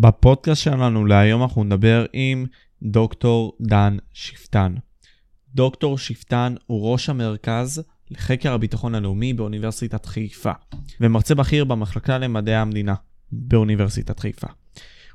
[0.00, 2.46] בפודקאסט שלנו להיום אנחנו נדבר עם
[2.82, 4.74] דוקטור דן שפטן.
[5.54, 10.52] דוקטור שפטן הוא ראש המרכז לחקר הביטחון הלאומי באוניברסיטת חיפה,
[11.00, 12.94] ומרצה בכיר במחלקה למדעי המדינה
[13.32, 14.46] באוניברסיטת חיפה.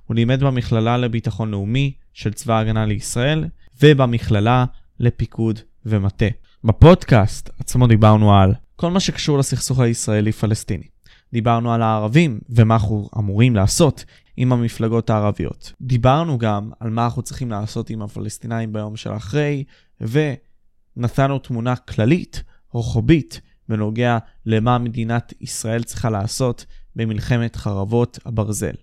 [0.05, 3.45] הוא לימד במכללה לביטחון לאומי של צבא ההגנה לישראל,
[3.81, 4.65] ובמכללה
[4.99, 6.25] לפיקוד ומטה.
[6.63, 10.90] בפודקאסט עצמו דיברנו על כל מה שקשור לסכסוך הישראלי-פלסטיני.
[11.33, 14.05] דיברנו על הערבים ומה אנחנו אמורים לעשות
[14.37, 15.73] עם המפלגות הערביות.
[15.81, 19.63] דיברנו גם על מה אנחנו צריכים לעשות עם הפלסטינאים ביום של אחרי,
[20.01, 26.65] ונתנו תמונה כללית, רוחבית, בנוגע למה מדינת ישראל צריכה לעשות
[26.95, 28.75] במלחמת חרבות הברזל.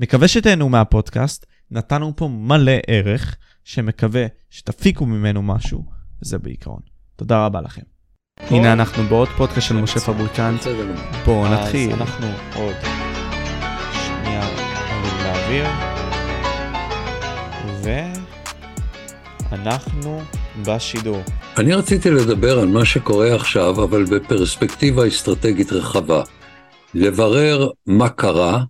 [0.00, 5.84] מקווה שתהנו מהפודקאסט, נתנו פה מלא ערך, שמקווה שתפיקו ממנו משהו,
[6.22, 6.80] וזה בעיקרון.
[7.16, 7.97] תודה רבה לכם.
[8.40, 10.66] הנה אנחנו בעוד פודקאסט של משה פבריקנט.
[11.24, 11.92] בואו נתחיל.
[11.92, 12.74] אז אנחנו עוד
[13.92, 15.66] שנייה עולים לאוויר,
[19.50, 20.20] ואנחנו
[20.66, 21.22] בשידור.
[21.56, 26.22] אני רציתי לדבר על מה שקורה עכשיו, אבל בפרספקטיבה אסטרטגית רחבה.
[26.94, 28.62] לברר מה קרה,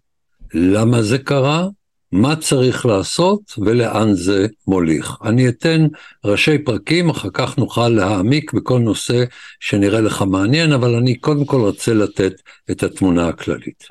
[0.55, 1.67] למה זה קרה,
[2.13, 5.17] מה צריך לעשות ולאן זה מוליך.
[5.25, 5.87] אני אתן
[6.25, 9.25] ראשי פרקים, אחר כך נוכל להעמיק בכל נושא
[9.61, 12.33] שנראה לך מעניין, אבל אני קודם כל רוצה לתת
[12.71, 13.85] את התמונה הכללית.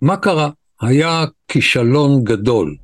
[0.00, 0.50] מה קרה?
[0.80, 2.76] היה כישלון גדול,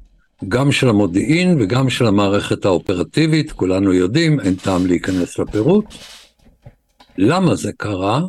[0.48, 5.84] גם של המודיעין וגם של המערכת האופרטיבית, כולנו יודעים, אין טעם להיכנס לפירוט.
[7.18, 8.20] למה זה קרה?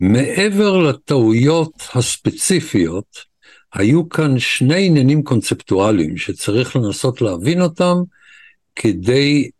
[0.00, 3.29] מעבר לטעויות הספציפיות,
[3.74, 7.96] היו כאן שני עניינים קונספטואליים שצריך לנסות להבין אותם
[8.76, 9.50] כדי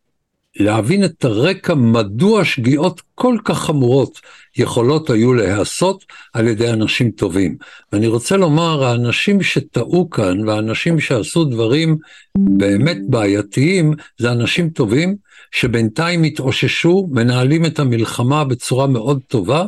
[0.57, 4.21] להבין את הרקע מדוע שגיאות כל כך חמורות
[4.57, 7.57] יכולות היו להיעשות על ידי אנשים טובים.
[7.93, 11.97] ואני רוצה לומר, האנשים שטעו כאן והאנשים שעשו דברים
[12.39, 15.17] באמת בעייתיים, זה אנשים טובים
[15.51, 19.67] שבינתיים התאוששו, מנהלים את המלחמה בצורה מאוד טובה,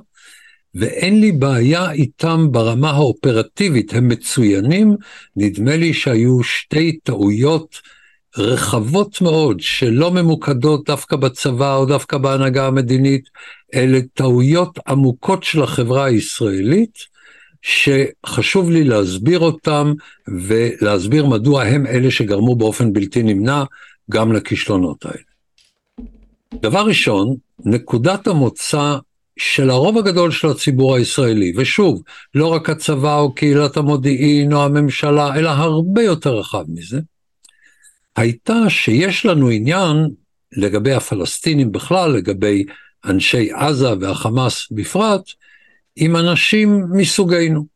[0.75, 4.97] ואין לי בעיה איתם ברמה האופרטיבית, הם מצוינים,
[5.37, 7.81] נדמה לי שהיו שתי טעויות
[8.39, 13.25] רחבות מאוד, שלא ממוקדות דווקא בצבא או דווקא בהנהגה המדינית,
[13.75, 16.99] אלה טעויות עמוקות של החברה הישראלית,
[17.63, 19.93] שחשוב לי להסביר אותם
[20.49, 23.65] ולהסביר מדוע הם אלה שגרמו באופן בלתי נמנע
[24.11, 25.23] גם לכישלונות האלה.
[26.55, 28.97] דבר ראשון, נקודת המוצא
[29.37, 32.03] של הרוב הגדול של הציבור הישראלי, ושוב,
[32.35, 37.01] לא רק הצבא או קהילת המודיעין או הממשלה, אלא הרבה יותר רחב מזה,
[38.17, 40.09] הייתה שיש לנו עניין
[40.57, 42.65] לגבי הפלסטינים בכלל, לגבי
[43.05, 45.23] אנשי עזה והחמאס בפרט,
[45.97, 47.67] עם אנשים מסוגנו.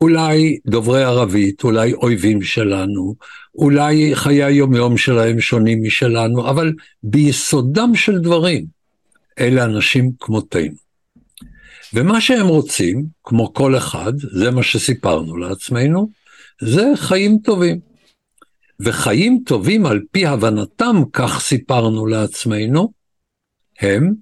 [0.00, 3.14] אולי דוברי ערבית, אולי אויבים שלנו,
[3.54, 6.72] אולי חיי היומיום שלהם שונים משלנו, אבל
[7.02, 8.75] ביסודם של דברים,
[9.38, 10.86] אלה אנשים כמותנו.
[11.94, 16.08] ומה שהם רוצים, כמו כל אחד, זה מה שסיפרנו לעצמנו,
[16.60, 17.80] זה חיים טובים.
[18.80, 22.92] וחיים טובים על פי הבנתם, כך סיפרנו לעצמנו,
[23.80, 24.14] הם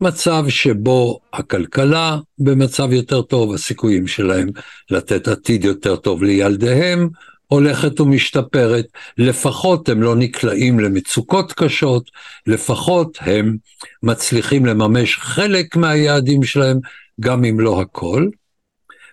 [0.00, 4.48] מצב שבו הכלכלה במצב יותר טוב, הסיכויים שלהם
[4.90, 7.08] לתת עתיד יותר טוב לילדיהם,
[7.54, 8.86] הולכת ומשתפרת,
[9.18, 12.10] לפחות הם לא נקלעים למצוקות קשות,
[12.46, 13.56] לפחות הם
[14.02, 16.78] מצליחים לממש חלק מהיעדים שלהם,
[17.20, 18.28] גם אם לא הכל.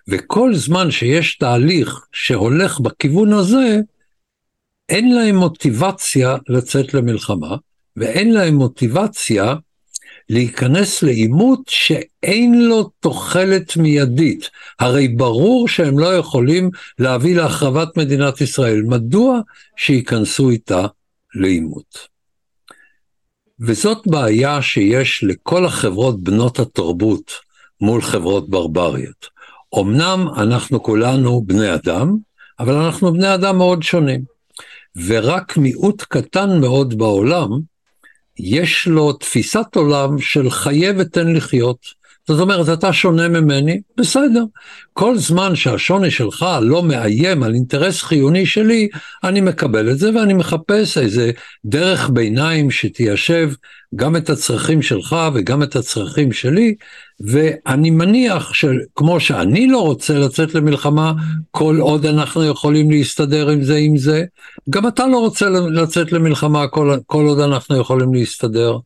[0.08, 3.80] וכל זמן שיש תהליך שהולך בכיוון הזה,
[4.88, 7.56] אין להם מוטיבציה לצאת למלחמה,
[7.96, 9.54] ואין להם מוטיבציה
[10.32, 14.50] להיכנס לעימות שאין לו תוחלת מיידית.
[14.78, 18.82] הרי ברור שהם לא יכולים להביא להחרבת מדינת ישראל.
[18.82, 19.40] מדוע
[19.76, 20.86] שייכנסו איתה
[21.34, 22.08] לעימות?
[23.60, 27.32] וזאת בעיה שיש לכל החברות בנות התרבות
[27.80, 29.26] מול חברות ברבריות.
[29.80, 32.16] אמנם אנחנו כולנו בני אדם,
[32.58, 34.24] אבל אנחנו בני אדם מאוד שונים.
[35.06, 37.71] ורק מיעוט קטן מאוד בעולם
[38.38, 42.02] יש לו תפיסת עולם של חיה ותן לחיות.
[42.28, 44.44] זאת אומרת, אתה שונה ממני, בסדר.
[44.92, 48.88] כל זמן שהשוני שלך לא מאיים על אינטרס חיוני שלי,
[49.24, 51.30] אני מקבל את זה ואני מחפש איזה
[51.64, 53.50] דרך ביניים שתיישב
[53.96, 56.74] גם את הצרכים שלך וגם את הצרכים שלי,
[57.22, 61.12] ואני מניח שכמו שאני לא רוצה לצאת למלחמה,
[61.50, 64.24] כל עוד אנחנו יכולים להסתדר עם זה עם זה,
[64.70, 68.78] גם אתה לא רוצה לצאת למלחמה כל, כל עוד אנחנו יכולים להסתדר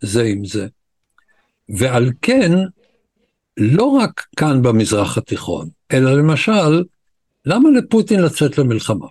[0.00, 0.66] זה עם זה.
[1.68, 2.52] ועל כן,
[3.56, 6.82] לא רק כאן במזרח התיכון, אלא למשל
[7.46, 9.06] למה לפוטין לצאת למלחמה?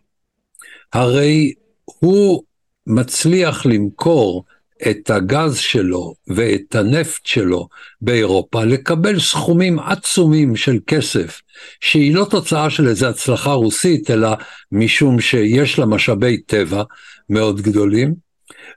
[0.93, 1.53] הרי
[1.85, 2.43] הוא
[2.87, 4.43] מצליח למכור
[4.89, 7.67] את הגז שלו ואת הנפט שלו
[8.01, 11.41] באירופה, לקבל סכומים עצומים של כסף,
[11.79, 14.29] שהיא לא תוצאה של איזו הצלחה רוסית, אלא
[14.71, 16.83] משום שיש לה משאבי טבע
[17.29, 18.13] מאוד גדולים.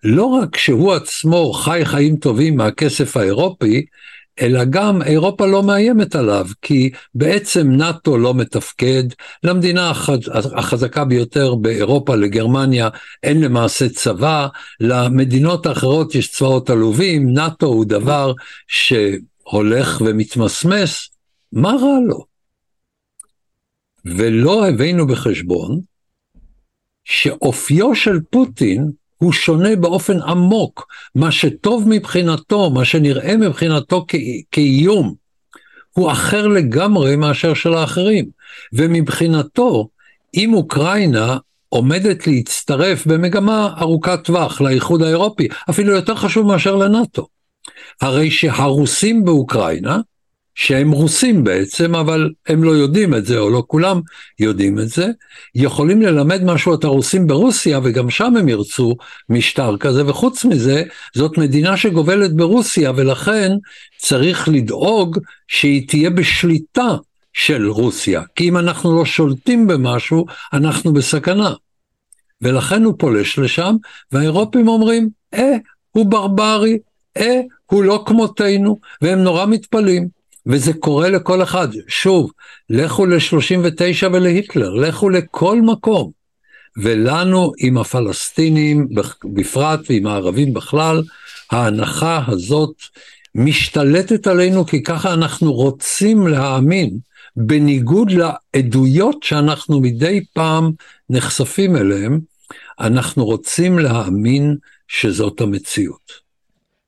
[0.04, 3.86] לא רק שהוא עצמו חי חיים טובים מהכסף האירופי,
[4.40, 9.04] אלא גם אירופה לא מאיימת עליו, כי בעצם נאט"ו לא מתפקד,
[9.42, 9.92] למדינה
[10.56, 12.88] החזקה ביותר באירופה, לגרמניה,
[13.22, 14.48] אין למעשה צבא,
[14.80, 18.32] למדינות האחרות יש צבאות עלובים, נאט"ו הוא דבר
[18.68, 21.08] שהולך ומתמסמס,
[21.52, 22.24] מה רע לו?
[24.04, 25.80] ולא הבאנו בחשבון
[27.04, 30.86] שאופיו של פוטין הוא שונה באופן עמוק.
[31.14, 34.06] מה שטוב מבחינתו, מה שנראה מבחינתו
[34.52, 35.14] כאיום,
[35.92, 38.26] הוא אחר לגמרי מאשר של האחרים.
[38.72, 39.88] ומבחינתו,
[40.34, 47.26] אם אוקראינה עומדת להצטרף במגמה ארוכת טווח לאיחוד האירופי, אפילו יותר חשוב מאשר לנאט"ו.
[48.00, 50.00] הרי שהרוסים באוקראינה,
[50.56, 54.00] שהם רוסים בעצם, אבל הם לא יודעים את זה, או לא כולם
[54.38, 55.06] יודעים את זה,
[55.54, 58.96] יכולים ללמד משהו את הרוסים ברוסיה, וגם שם הם ירצו
[59.28, 60.82] משטר כזה, וחוץ מזה,
[61.14, 63.52] זאת מדינה שגובלת ברוסיה, ולכן
[63.98, 65.18] צריך לדאוג
[65.48, 66.96] שהיא תהיה בשליטה
[67.32, 71.52] של רוסיה, כי אם אנחנו לא שולטים במשהו, אנחנו בסכנה.
[72.42, 73.76] ולכן הוא פולש לשם,
[74.12, 75.56] והאירופים אומרים, אה,
[75.90, 76.78] הוא ברברי,
[77.16, 80.15] אה, הוא לא כמותנו, והם נורא מתפלאים.
[80.46, 81.68] וזה קורה לכל אחד.
[81.88, 82.30] שוב,
[82.70, 86.10] לכו ל-39 ולהיטלר, לכו לכל מקום.
[86.82, 88.88] ולנו, עם הפלסטינים
[89.24, 91.02] בפרט ועם הערבים בכלל,
[91.50, 92.74] ההנחה הזאת
[93.34, 96.98] משתלטת עלינו כי ככה אנחנו רוצים להאמין,
[97.36, 100.72] בניגוד לעדויות שאנחנו מדי פעם
[101.10, 102.20] נחשפים אליהן,
[102.80, 104.56] אנחנו רוצים להאמין
[104.88, 106.12] שזאת המציאות.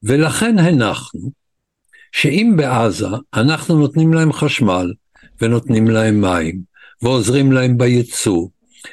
[0.02, 1.30] ולכן הנחנו
[2.20, 4.92] שאם בעזה אנחנו נותנים להם חשמל
[5.40, 6.60] ונותנים להם מים
[7.02, 8.46] ועוזרים להם בייצוא,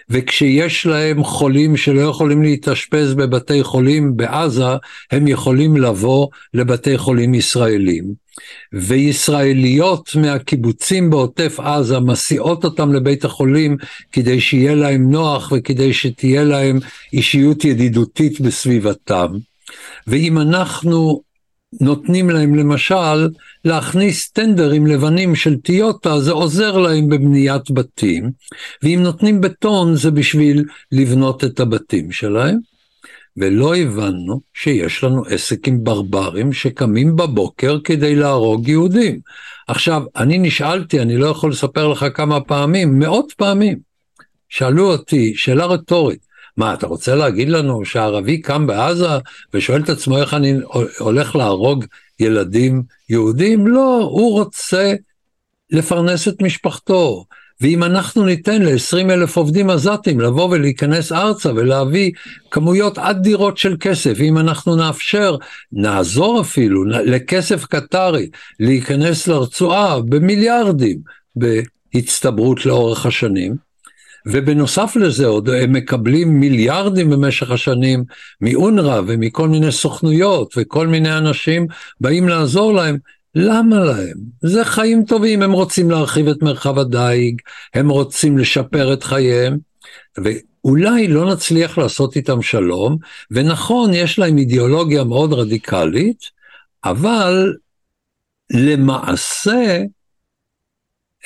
[0.10, 4.75] וכשיש להם חולים שלא יכולים להתאשפז בבתי חולים בעזה,
[5.12, 8.13] הם יכולים לבוא לבתי חולים ישראלים.
[8.74, 13.77] וישראליות מהקיבוצים בעוטף עזה מסיעות אותם לבית החולים
[14.12, 16.80] כדי שיהיה להם נוח וכדי שתהיה להם
[17.13, 19.27] אישיות ידידותית בסביבתם.
[20.07, 21.25] ואם אנחנו
[21.81, 23.27] נותנים להם למשל
[23.66, 28.31] להכניס טנדרים לבנים של טיוטה, זה עוזר להם בבניית בתים,
[28.83, 32.57] ואם נותנים בטון זה בשביל לבנות את הבתים שלהם.
[33.38, 39.19] ולא הבנו שיש לנו עסק עם ברברים שקמים בבוקר כדי להרוג יהודים.
[39.68, 43.77] עכשיו, אני נשאלתי, אני לא יכול לספר לך כמה פעמים, מאות פעמים,
[44.50, 46.19] שאלו אותי, שאלה רטורית,
[46.57, 49.07] מה, אתה רוצה להגיד לנו שהערבי קם בעזה
[49.53, 50.53] ושואל את עצמו איך אני
[50.99, 51.85] הולך להרוג
[52.19, 53.67] ילדים יהודים?
[53.67, 54.93] לא, הוא רוצה
[55.71, 57.25] לפרנס את משפחתו.
[57.61, 62.11] ואם אנחנו ניתן ל-20 אלף עובדים עזתים לבוא ולהיכנס ארצה ולהביא
[62.51, 65.35] כמויות אדירות של כסף, אם אנחנו נאפשר,
[65.71, 68.29] נעזור אפילו לכסף קטרי
[68.59, 70.99] להיכנס לרצועה במיליארדים
[71.35, 73.55] בהצטברות לאורך השנים,
[74.25, 78.03] ובנוסף לזה עוד הם מקבלים מיליארדים במשך השנים
[78.41, 81.67] מאונר"א ומכל מיני סוכנויות וכל מיני אנשים
[82.01, 82.98] באים לעזור להם.
[83.36, 84.17] למה להם?
[84.41, 87.41] זה חיים טובים, הם רוצים להרחיב את מרחב הדייג,
[87.74, 89.58] הם רוצים לשפר את חייהם,
[90.17, 92.98] ואולי לא נצליח לעשות איתם שלום,
[93.32, 96.20] ונכון, יש להם אידיאולוגיה מאוד רדיקלית,
[96.86, 97.53] אבל
[98.51, 99.82] למעשה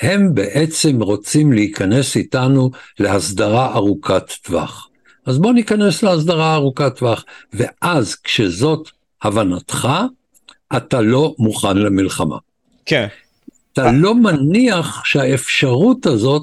[0.00, 4.88] הם בעצם רוצים להיכנס איתנו להסדרה ארוכת טווח.
[5.26, 8.90] אז בוא ניכנס להסדרה ארוכת טווח, ואז כשזאת
[9.22, 9.88] הבנתך,
[10.76, 12.36] אתה לא מוכן למלחמה.
[12.86, 13.06] כן.
[13.72, 16.42] אתה לא מניח שהאפשרות הזאת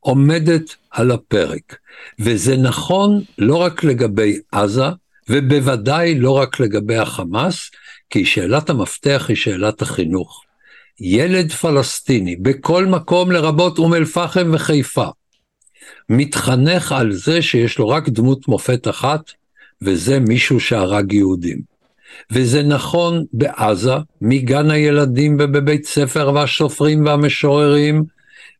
[0.00, 1.76] עומדת על הפרק.
[2.18, 4.88] וזה נכון לא רק לגבי עזה,
[5.28, 7.70] ובוודאי לא רק לגבי החמאס,
[8.10, 10.42] כי שאלת המפתח היא שאלת החינוך.
[11.00, 15.06] ילד פלסטיני בכל מקום לרבות אום אל-פחם וחיפה,
[16.08, 19.20] מתחנך על זה שיש לו רק דמות מופת אחת,
[19.82, 21.58] וזה מישהו שהרג יהודים.
[22.30, 28.04] וזה נכון בעזה, מגן הילדים ובבית ספר והסופרים והמשוררים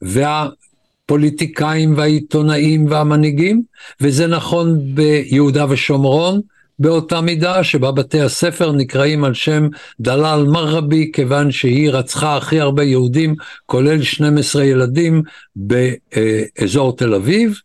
[0.02, 3.62] והפוליטיקאים והעיתונאים והמנהיגים,
[4.00, 6.40] וזה נכון ביהודה ושומרון,
[6.78, 9.68] באותה מידה שבה בתי הספר נקראים על שם
[10.00, 13.34] דלאל מרבי כיוון שהיא רצחה הכי הרבה יהודים
[13.66, 15.22] כולל 12 ילדים
[15.56, 17.60] באזור תל אביב.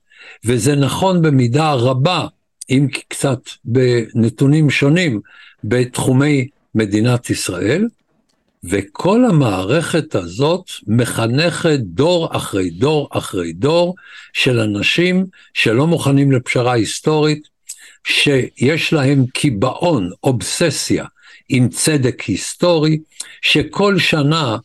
[0.46, 2.27] וזה נכון במידה רבה
[2.70, 5.22] אם קצת בנתונים שונים
[5.63, 7.88] בתחומי מדינת ישראל.
[8.63, 13.96] וכל המערכת הזאת מחנכת דור אחרי דור אחרי דור
[14.34, 17.52] של אנשים שלא מוכנים לפשרה היסטורית,
[18.03, 21.05] שיש להם קיבעון, אובססיה
[21.50, 23.00] עם צדק היסטורי,
[23.41, 24.57] שכל שנה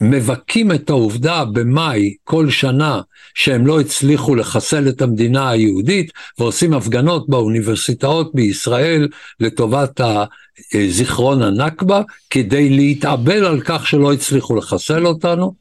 [0.00, 3.00] מבכים את העובדה במאי כל שנה
[3.34, 9.08] שהם לא הצליחו לחסל את המדינה היהודית ועושים הפגנות באוניברסיטאות בישראל
[9.40, 10.00] לטובת
[10.88, 15.54] זיכרון הנכבה כדי להתאבל על כך שלא הצליחו לחסל אותנו.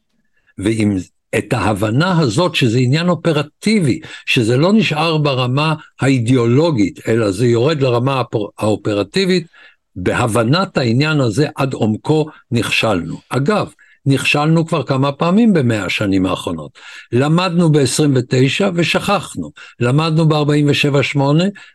[0.58, 0.98] ועם
[1.38, 8.22] את ההבנה הזאת שזה עניין אופרטיבי, שזה לא נשאר ברמה האידיאולוגית, אלא זה יורד לרמה
[8.60, 9.48] האופרטיבית,
[9.96, 13.18] בהבנת העניין הזה עד עומקו נכשלנו.
[13.30, 13.70] אגב,
[14.06, 16.72] נכשלנו כבר כמה פעמים במאה השנים האחרונות.
[17.12, 21.20] למדנו ב-29 ושכחנו, למדנו ב-47-8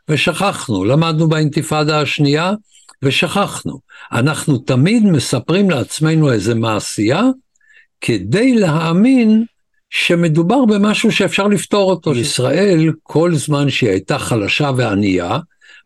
[0.08, 2.52] ושכחנו, למדנו באינתיפאדה השנייה
[3.02, 3.80] ושכחנו.
[4.12, 7.22] אנחנו תמיד מספרים לעצמנו איזה מעשייה,
[8.06, 9.44] כדי להאמין
[9.90, 12.14] שמדובר במשהו שאפשר לפתור אותו.
[12.14, 15.38] ישראל, כל זמן שהיא הייתה חלשה וענייה,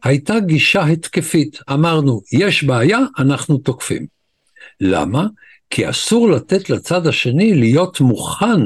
[0.04, 1.58] הייתה גישה התקפית.
[1.72, 4.06] אמרנו, יש בעיה, אנחנו תוקפים.
[4.80, 5.26] למה?
[5.70, 8.60] כי אסור לתת לצד השני להיות מוכן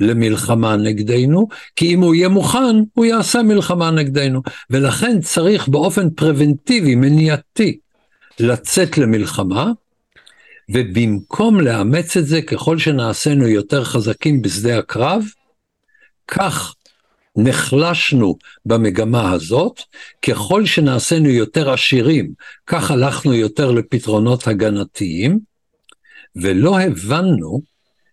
[0.00, 4.42] למלחמה נגדנו, כי אם הוא יהיה מוכן, הוא יעשה מלחמה נגדנו.
[4.70, 7.78] ולכן צריך באופן פרבנטיבי, מניעתי,
[8.40, 9.70] לצאת למלחמה,
[10.70, 15.24] ובמקום לאמץ את זה, ככל שנעשינו יותר חזקים בשדה הקרב,
[16.28, 16.74] כך
[17.36, 19.80] נחלשנו במגמה הזאת,
[20.22, 22.32] ככל שנעשינו יותר עשירים,
[22.66, 25.38] כך הלכנו יותר לפתרונות הגנתיים,
[26.36, 27.60] ולא הבנו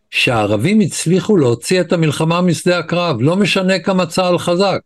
[0.10, 4.80] שהערבים הצליחו להוציא את המלחמה משדה הקרב, לא משנה כמה צה"ל חזק.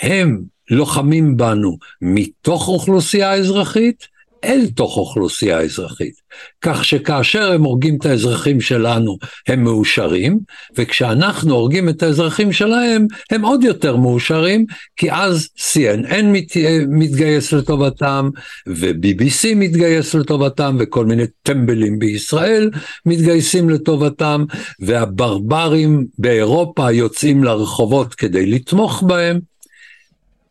[0.00, 4.06] הם לוחמים בנו מתוך אוכלוסייה אזרחית,
[4.44, 6.14] אל תוך אוכלוסייה אזרחית.
[6.62, 10.38] כך שכאשר הם הורגים את האזרחים שלנו, הם מאושרים,
[10.78, 16.56] וכשאנחנו הורגים את האזרחים שלהם, הם עוד יותר מאושרים, כי אז CNN מת,
[16.88, 18.30] מתגייס לטובתם,
[18.68, 22.70] ו-BBC מתגייס לטובתם, וכל מיני טמבלים בישראל
[23.06, 24.44] מתגייסים לטובתם,
[24.80, 29.38] והברברים באירופה יוצאים לרחובות כדי לתמוך בהם.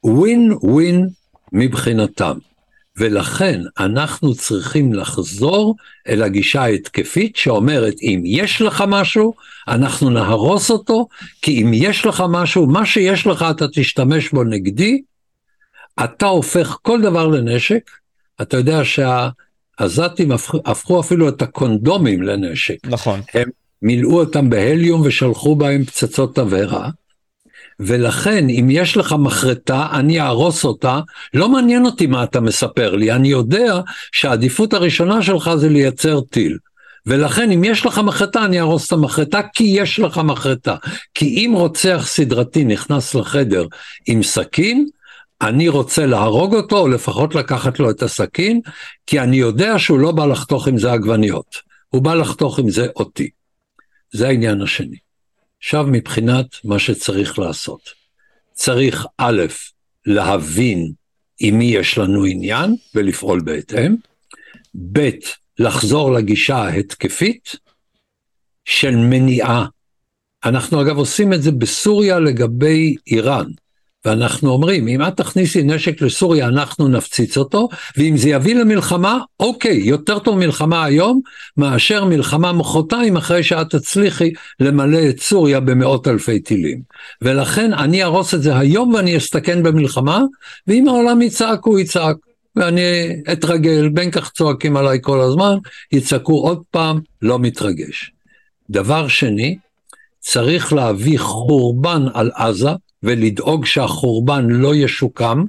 [0.04, 1.08] ווין ווין
[1.54, 2.38] מבחינתם.
[2.98, 5.76] ולכן אנחנו צריכים לחזור
[6.08, 9.34] אל הגישה ההתקפית שאומרת אם יש לך משהו
[9.68, 11.08] אנחנו נהרוס אותו
[11.42, 15.02] כי אם יש לך משהו מה שיש לך אתה תשתמש בו נגדי.
[16.04, 17.90] אתה הופך כל דבר לנשק.
[18.42, 22.78] אתה יודע שהעזתים הפכו, הפכו אפילו את הקונדומים לנשק.
[22.86, 23.22] נכון.
[23.34, 23.50] הם
[23.82, 26.90] מילאו אותם בהליום ושלחו בהם פצצות תבערה
[27.86, 31.00] ולכן אם יש לך מחרטה, אני אהרוס אותה,
[31.34, 36.58] לא מעניין אותי מה אתה מספר לי, אני יודע שהעדיפות הראשונה שלך זה לייצר טיל.
[37.06, 40.76] ולכן אם יש לך מחרטה אני אהרוס את המחרטה כי יש לך מחרטה.
[41.14, 43.66] כי אם רוצח סדרתי נכנס לחדר
[44.08, 44.88] עם סכין,
[45.42, 48.62] אני רוצה להרוג אותו או לפחות לקחת לו את הסכין,
[49.08, 51.58] כי אני יודע שהוא לא בא לחתוך עם זה עגבניות,
[51.90, 53.30] הוא בא לחתוך עם זה אותי.
[54.14, 54.98] זה העניין השני.
[55.64, 57.90] עכשיו מבחינת מה שצריך לעשות.
[58.54, 59.42] צריך א',
[60.06, 60.92] להבין
[61.40, 63.96] עם מי יש לנו עניין ולפעול בהתאם,
[64.92, 65.10] ב',
[65.60, 67.56] לחזור לגישה ההתקפית
[68.66, 69.66] של מניעה.
[70.46, 73.52] אנחנו אגב עושים את זה בסוריה לגבי איראן.
[74.06, 79.78] ואנחנו אומרים, אם את תכניסי נשק לסוריה, אנחנו נפציץ אותו, ואם זה יביא למלחמה, אוקיי,
[79.78, 81.22] יותר טוב מלחמה היום,
[81.58, 86.82] מאשר מלחמה מחרתיים אחרי שאת תצליחי למלא את סוריה במאות אלפי טילים.
[87.22, 90.22] ולכן אני ארוס את זה היום ואני אסתכן במלחמה,
[90.68, 92.16] ואם העולם יצעק, הוא יצעק.
[92.56, 92.82] ואני
[93.32, 95.58] אתרגל, בין כך צועקים עליי כל הזמן,
[95.92, 98.12] יצעקו עוד פעם, לא מתרגש.
[98.70, 99.58] דבר שני,
[100.20, 102.70] צריך להביא חורבן על עזה,
[103.04, 105.44] ולדאוג שהחורבן לא ישוקם,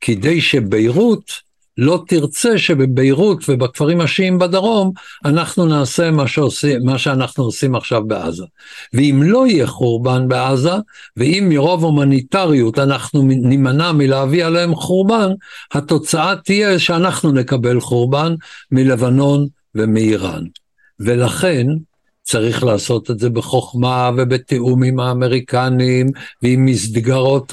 [0.00, 1.46] כדי שביירות
[1.78, 4.92] לא תרצה שבביירות ובכפרים השיעים בדרום
[5.24, 8.44] אנחנו נעשה מה, שעושים, מה שאנחנו עושים עכשיו בעזה.
[8.92, 10.72] ואם לא יהיה חורבן בעזה,
[11.16, 15.28] ואם מרוב הומניטריות אנחנו נימנע מלהביא עליהם חורבן,
[15.72, 18.34] התוצאה תהיה שאנחנו נקבל חורבן
[18.70, 20.44] מלבנון ומאיראן.
[21.00, 21.66] ולכן
[22.26, 26.06] צריך לעשות את זה בחוכמה ובתיאום עם האמריקנים
[26.42, 27.52] ועם מסגרות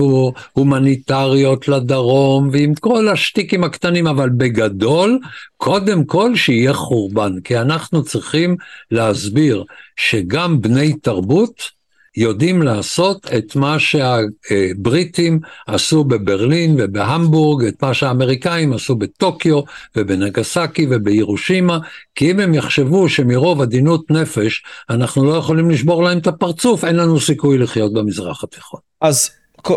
[0.53, 5.19] הומניטריות לדרום ועם כל השטיקים הקטנים, אבל בגדול,
[5.57, 8.55] קודם כל שיהיה חורבן, כי אנחנו צריכים
[8.91, 9.63] להסביר
[9.95, 11.82] שגם בני תרבות
[12.17, 19.61] יודעים לעשות את מה שהבריטים עשו בברלין ובהמבורג, את מה שהאמריקאים עשו בטוקיו
[19.95, 21.79] ובנגסקי ובירושימה,
[22.15, 26.95] כי אם הם יחשבו שמרוב עדינות נפש אנחנו לא יכולים לשבור להם את הפרצוף, אין
[26.95, 28.79] לנו סיכוי לחיות במזרח התיכון.
[29.01, 29.29] אז...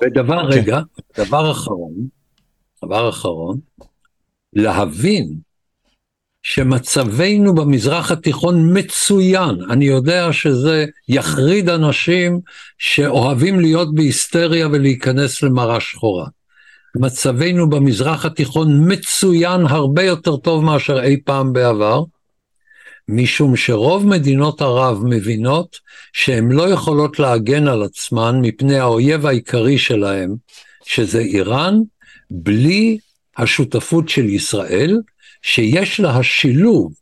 [0.02, 0.55] ודבר, okay.
[0.55, 0.81] רגע,
[1.19, 1.93] דבר אחרון,
[2.85, 3.59] דבר אחרון,
[4.52, 5.46] להבין
[6.49, 9.57] שמצבנו במזרח התיכון מצוין.
[9.71, 12.41] אני יודע שזה יחריד אנשים
[12.79, 16.26] שאוהבים להיות בהיסטריה ולהיכנס למראה שחורה.
[16.97, 22.03] מצבנו במזרח התיכון מצוין הרבה יותר טוב מאשר אי פעם בעבר,
[23.09, 25.79] משום שרוב מדינות ערב מבינות
[26.12, 30.35] שהן לא יכולות להגן על עצמן מפני האויב העיקרי שלהן,
[30.85, 31.79] שזה איראן,
[32.31, 32.99] בלי
[33.37, 35.00] השותפות של ישראל,
[35.47, 36.93] שיש לה השילוב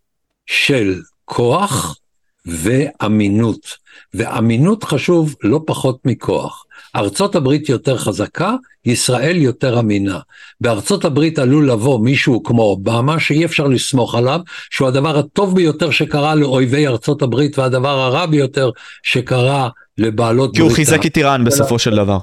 [0.46, 1.98] של כוח
[2.46, 3.84] ואמינות.
[4.14, 6.64] ואמינות חשוב לא פחות מכוח.
[6.96, 10.18] ארצות הברית יותר חזקה, ישראל יותר אמינה.
[10.60, 15.90] בארצות הברית עלול לבוא מישהו כמו אובמה, שאי אפשר לסמוך עליו, שהוא הדבר הטוב ביותר
[15.90, 18.70] שקרה לאויבי ארצות הברית, והדבר הרע ביותר
[19.02, 20.56] שקרה לבעלות ברית.
[20.56, 22.18] כי הוא חיזק את איראן בסופו של דבר.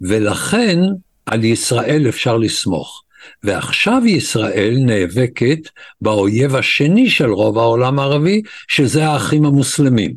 [0.00, 0.78] ולכן
[1.26, 3.02] על ישראל אפשר לסמוך.
[3.42, 5.58] ועכשיו ישראל נאבקת
[6.00, 10.10] באויב השני של רוב העולם הערבי, שזה האחים המוסלמים.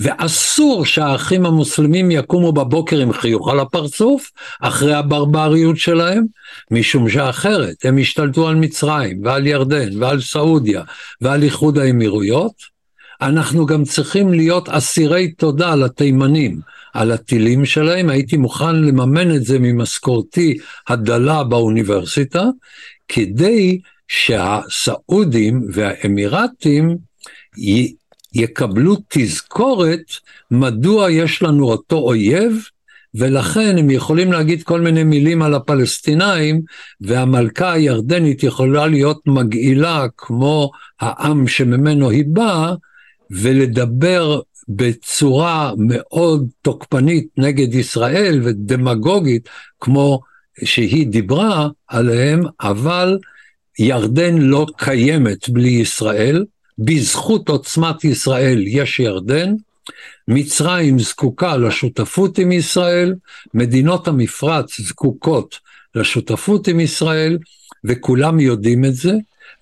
[0.00, 6.24] ואסור שהאחים המוסלמים יקומו בבוקר עם חיוך על הפרצוף, אחרי הברבריות שלהם,
[6.70, 10.82] משום שאחרת הם ישתלטו על מצרים ועל ירדן ועל סעודיה
[11.20, 12.69] ועל איחוד האמירויות.
[13.22, 16.60] אנחנו גם צריכים להיות אסירי תודה לתימנים.
[16.92, 20.58] על הטילים שלהם, הייתי מוכן לממן את זה ממשכורתי
[20.88, 22.44] הדלה באוניברסיטה,
[23.08, 26.96] כדי שהסעודים והאמירתים
[27.58, 27.94] י-
[28.34, 30.02] יקבלו תזכורת
[30.50, 32.64] מדוע יש לנו אותו אויב,
[33.14, 36.60] ולכן הם יכולים להגיד כל מיני מילים על הפלסטינאים,
[37.00, 42.74] והמלכה הירדנית יכולה להיות מגעילה כמו העם שממנו היא באה,
[43.30, 49.48] ולדבר בצורה מאוד תוקפנית נגד ישראל ודמגוגית,
[49.80, 50.20] כמו
[50.64, 53.18] שהיא דיברה עליהם, אבל
[53.78, 56.44] ירדן לא קיימת בלי ישראל,
[56.78, 59.54] בזכות עוצמת ישראל יש ירדן,
[60.28, 63.14] מצרים זקוקה לשותפות עם ישראל,
[63.54, 65.58] מדינות המפרץ זקוקות
[65.94, 67.38] לשותפות עם ישראל,
[67.84, 69.12] וכולם יודעים את זה,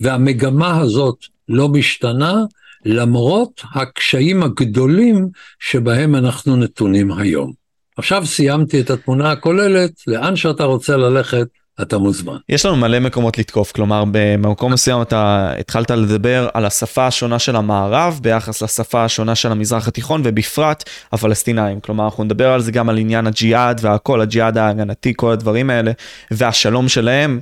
[0.01, 1.17] והמגמה הזאת
[1.49, 2.45] לא משתנה,
[2.91, 7.53] למרות הקשיים הגדולים שבהם אנחנו נתונים היום.
[7.97, 11.47] עכשיו סיימתי את התמונה הכוללת, לאן שאתה רוצה ללכת,
[11.83, 12.37] אתה מוזמן.
[12.49, 17.57] יש לנו מלא מקומות לתקוף, כלומר במקום מסוים אתה התחלת לדבר על השפה השונה של
[17.57, 22.89] המערב ביחס לשפה השונה של המזרח התיכון ובפרט הפלסטינאים, כלומר אנחנו נדבר על זה גם
[22.89, 25.93] על עניין הג'יהאד והכל, הג'יהאד ההגנתי, כל הדברים האלה,
[26.31, 27.41] והשלום שלהם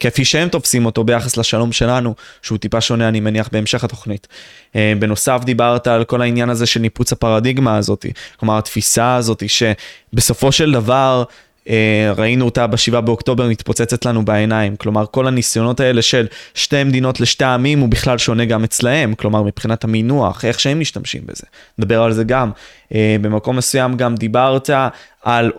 [0.00, 4.28] כפי שהם תופסים אותו ביחס לשלום שלנו, שהוא טיפה שונה אני מניח בהמשך התוכנית.
[4.76, 10.52] אה, בנוסף דיברת על כל העניין הזה של ניפוץ הפרדיגמה הזאת, כלומר התפיסה הזאת שבסופו
[10.52, 11.24] של דבר
[11.68, 17.20] אה, ראינו אותה בשבעה באוקטובר מתפוצצת לנו בעיניים, כלומר כל הניסיונות האלה של שתי מדינות
[17.20, 21.46] לשתי עמים הוא בכלל שונה גם אצלהם, כלומר מבחינת המינוח, איך שהם משתמשים בזה,
[21.78, 22.50] נדבר על זה גם.
[22.94, 24.70] אה, במקום מסוים גם דיברת
[25.22, 25.52] על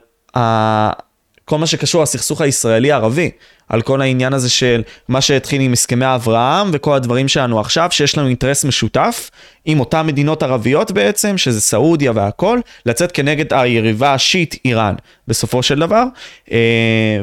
[1.45, 3.31] כל מה שקשור לסכסוך הישראלי-ערבי,
[3.69, 8.17] על כל העניין הזה של מה שהתחיל עם הסכמי אברהם וכל הדברים שלנו עכשיו, שיש
[8.17, 9.31] לנו אינטרס משותף
[9.65, 14.95] עם אותן מדינות ערביות בעצם, שזה סעודיה והכל, לצאת כנגד היריבה השיעית איראן,
[15.27, 16.03] בסופו של דבר.
[16.51, 16.58] אה,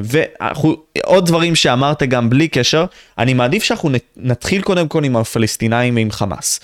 [0.03, 2.85] ועוד דברים שאמרת גם בלי קשר,
[3.19, 6.61] אני מעדיף שאנחנו נתחיל קודם כל עם הפלסטינאים ועם חמאס.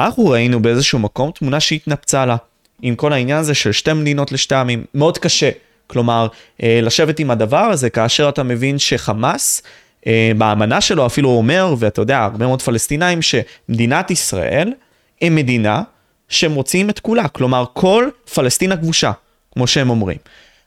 [0.00, 2.36] אנחנו ראינו באיזשהו מקום תמונה שהתנפצה לה,
[2.82, 5.50] עם כל העניין הזה של שתי מדינות לשתי עמים, מאוד קשה.
[5.86, 6.26] כלומר,
[6.62, 9.62] אה, לשבת עם הדבר הזה כאשר אתה מבין שחמאס,
[10.06, 14.72] אה, באמנה שלו אפילו אומר, ואתה יודע, הרבה מאוד פלסטינאים, שמדינת ישראל
[15.20, 15.82] היא מדינה
[16.28, 19.12] שהם מוציאים את כולה, כלומר כל פלסטין הכבושה,
[19.52, 20.18] כמו שהם אומרים.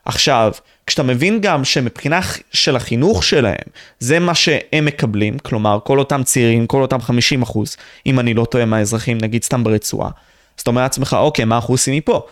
[0.06, 0.52] עכשיו,
[0.88, 2.20] כשאתה מבין גם שמבחינה
[2.52, 3.68] של החינוך שלהם,
[4.00, 8.46] זה מה שהם מקבלים, כלומר כל אותם צעירים, כל אותם 50 אחוז, אם אני לא
[8.46, 10.10] טועה מהאזרחים, נגיד סתם ברצועה,
[10.58, 12.26] אז אתה אומר לעצמך, אוקיי, מה אנחנו עושים מפה?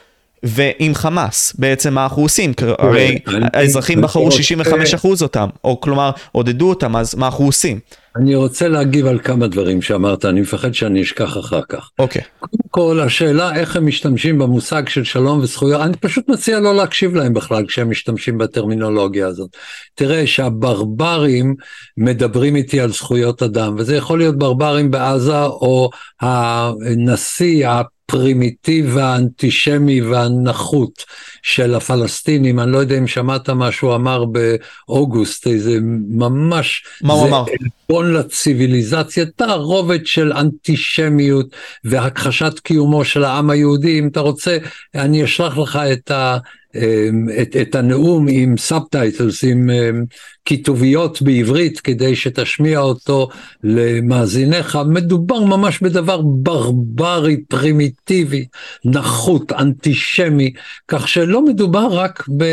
[0.46, 2.54] ועם חמאס, בעצם מה אנחנו עושים?
[2.80, 3.20] הרי
[3.54, 7.80] האזרחים בחרו 65 אחוז אותם, או כלומר עודדו אותם, אז מה אנחנו עושים?
[8.16, 11.90] אני רוצה להגיב על כמה דברים שאמרת, אני מפחד שאני אשכח אחר כך.
[12.00, 12.22] אוקיי.
[12.22, 12.26] Okay.
[12.40, 17.16] קודם כל, השאלה איך הם משתמשים במושג של שלום וזכויות, אני פשוט מציע לא להקשיב
[17.16, 19.50] להם בכלל כשהם משתמשים בטרמינולוגיה הזאת.
[19.96, 21.56] תראה שהברברים
[21.98, 25.90] מדברים איתי על זכויות אדם, וזה יכול להיות ברברים בעזה או
[26.22, 27.68] הנשיא,
[28.10, 31.04] הפרימיטיב האנטישמי והנחות
[31.42, 36.84] של הפלסטינים, אני לא יודע אם שמעת מה שהוא אמר באוגוסט, איזה ממש...
[37.02, 37.46] מה הוא אמר?
[37.90, 44.00] עלבון לציוויליזציה, תערובת של אנטישמיות והכחשת קיומו של העם היהודי.
[44.00, 44.58] אם אתה רוצה,
[44.96, 46.38] אני אשלח לך את ה...
[46.76, 50.04] אמ, את, את הנאום עם subtitles, עם אמ,
[50.46, 53.30] כתוביות בעברית, כדי שתשמיע אותו
[53.64, 54.78] למאזיניך.
[54.88, 58.46] מדובר ממש בדבר ברברי, פרימיטיבי,
[58.86, 60.54] נחות, אנטישמי,
[60.88, 62.44] כך שלא מדובר רק ב,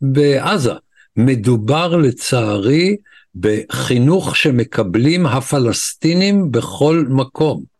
[0.00, 0.72] בעזה,
[1.16, 2.96] מדובר לצערי
[3.40, 7.75] בחינוך שמקבלים הפלסטינים בכל מקום.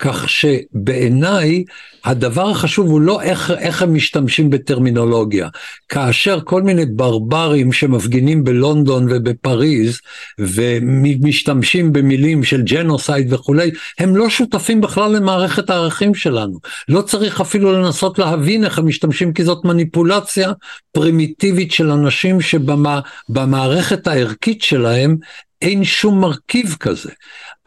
[0.00, 1.64] כך שבעיניי
[2.04, 5.48] הדבר החשוב הוא לא איך, איך הם משתמשים בטרמינולוגיה.
[5.88, 9.98] כאשר כל מיני ברברים שמפגינים בלונדון ובפריז
[10.38, 16.58] ומשתמשים במילים של ג'נוסייד וכולי, הם לא שותפים בכלל למערכת הערכים שלנו.
[16.88, 20.52] לא צריך אפילו לנסות להבין איך הם משתמשים, כי זאת מניפולציה
[20.92, 25.16] פרימיטיבית של אנשים שבמערכת הערכית שלהם
[25.62, 27.10] אין שום מרכיב כזה.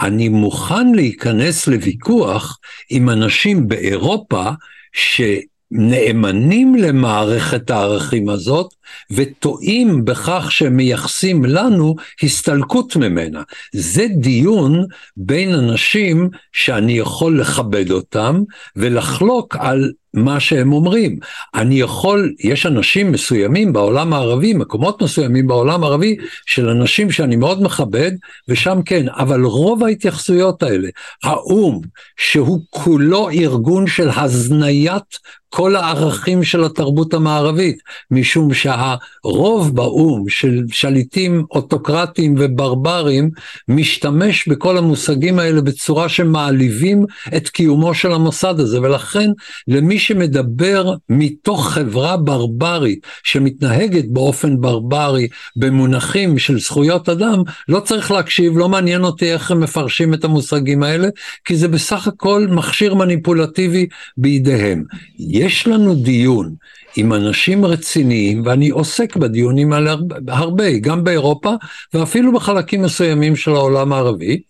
[0.03, 4.49] אני מוכן להיכנס לוויכוח עם אנשים באירופה
[4.93, 8.73] שנאמנים למערכת הערכים הזאת
[9.11, 13.41] וטועים בכך שהם מייחסים לנו הסתלקות ממנה.
[13.73, 14.85] זה דיון
[15.17, 18.41] בין אנשים שאני יכול לכבד אותם
[18.75, 21.17] ולחלוק על מה שהם אומרים.
[21.55, 27.63] אני יכול, יש אנשים מסוימים בעולם הערבי, מקומות מסוימים בעולם הערבי, של אנשים שאני מאוד
[27.63, 28.11] מכבד,
[28.47, 30.87] ושם כן, אבל רוב ההתייחסויות האלה,
[31.23, 31.81] האו"ם,
[32.17, 35.17] שהוא כולו ארגון של הזניית
[35.55, 37.77] כל הערכים של התרבות המערבית,
[38.11, 43.29] משום שהרוב באו"ם של שליטים אוטוקרטיים וברברים
[43.67, 47.05] משתמש בכל המושגים האלה בצורה שמעליבים
[47.37, 49.29] את קיומו של המוסד הזה, ולכן
[49.67, 58.57] למי שמדבר מתוך חברה ברברית שמתנהגת באופן ברברי במונחים של זכויות אדם, לא צריך להקשיב,
[58.57, 61.07] לא מעניין אותי איך הם מפרשים את המושגים האלה,
[61.45, 63.87] כי זה בסך הכל מכשיר מניפולטיבי
[64.17, 64.83] בידיהם.
[65.19, 66.55] יש לנו דיון
[66.95, 69.95] עם אנשים רציניים, ואני עוסק בדיונים האלה
[70.27, 71.53] הרבה, גם באירופה
[71.93, 74.41] ואפילו בחלקים מסוימים של העולם הערבי,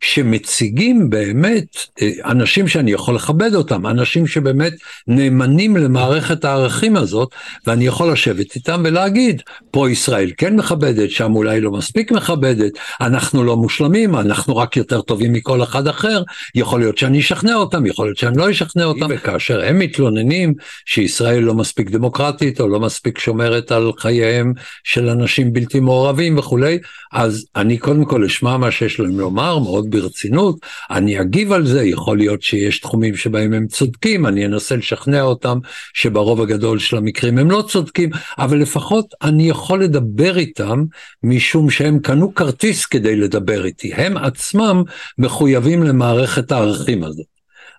[0.00, 1.64] שמציגים באמת
[2.02, 4.72] אה, אנשים שאני יכול לכבד אותם, אנשים שבאמת
[5.06, 7.28] נאמנים למערכת הערכים הזאת,
[7.66, 13.44] ואני יכול לשבת איתם ולהגיד, פה ישראל כן מכבדת, שם אולי לא מספיק מכבדת, אנחנו
[13.44, 16.22] לא מושלמים, אנחנו רק יותר טובים מכל אחד אחר,
[16.54, 20.54] יכול להיות שאני אשכנע אותם, יכול להיות שאני לא אשכנע אותם, וכאשר הם מתלוננים
[20.86, 24.52] שישראל לא מספיק דמוקרטית, או לא מספיק שומרת על חייהם
[24.84, 26.78] של אנשים בלתי מעורבים וכולי,
[27.12, 30.56] אז אני קודם כל אשמע מה שיש להם לומר, מאוד ברצינות,
[30.90, 35.58] אני אגיב על זה, יכול להיות שיש תחומים שבהם הם צודקים, אני אנסה לשכנע אותם
[35.94, 40.84] שברוב הגדול של המקרים הם לא צודקים, אבל לפחות אני יכול לדבר איתם
[41.22, 44.82] משום שהם קנו כרטיס כדי לדבר איתי, הם עצמם
[45.18, 47.26] מחויבים למערכת הערכים הזאת.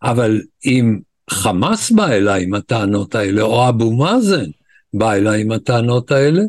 [0.03, 4.45] אבל אם חמאס בא אליי עם הטענות האלה, או אבו מאזן,
[4.93, 6.41] בא אליי עם הטענות האלה,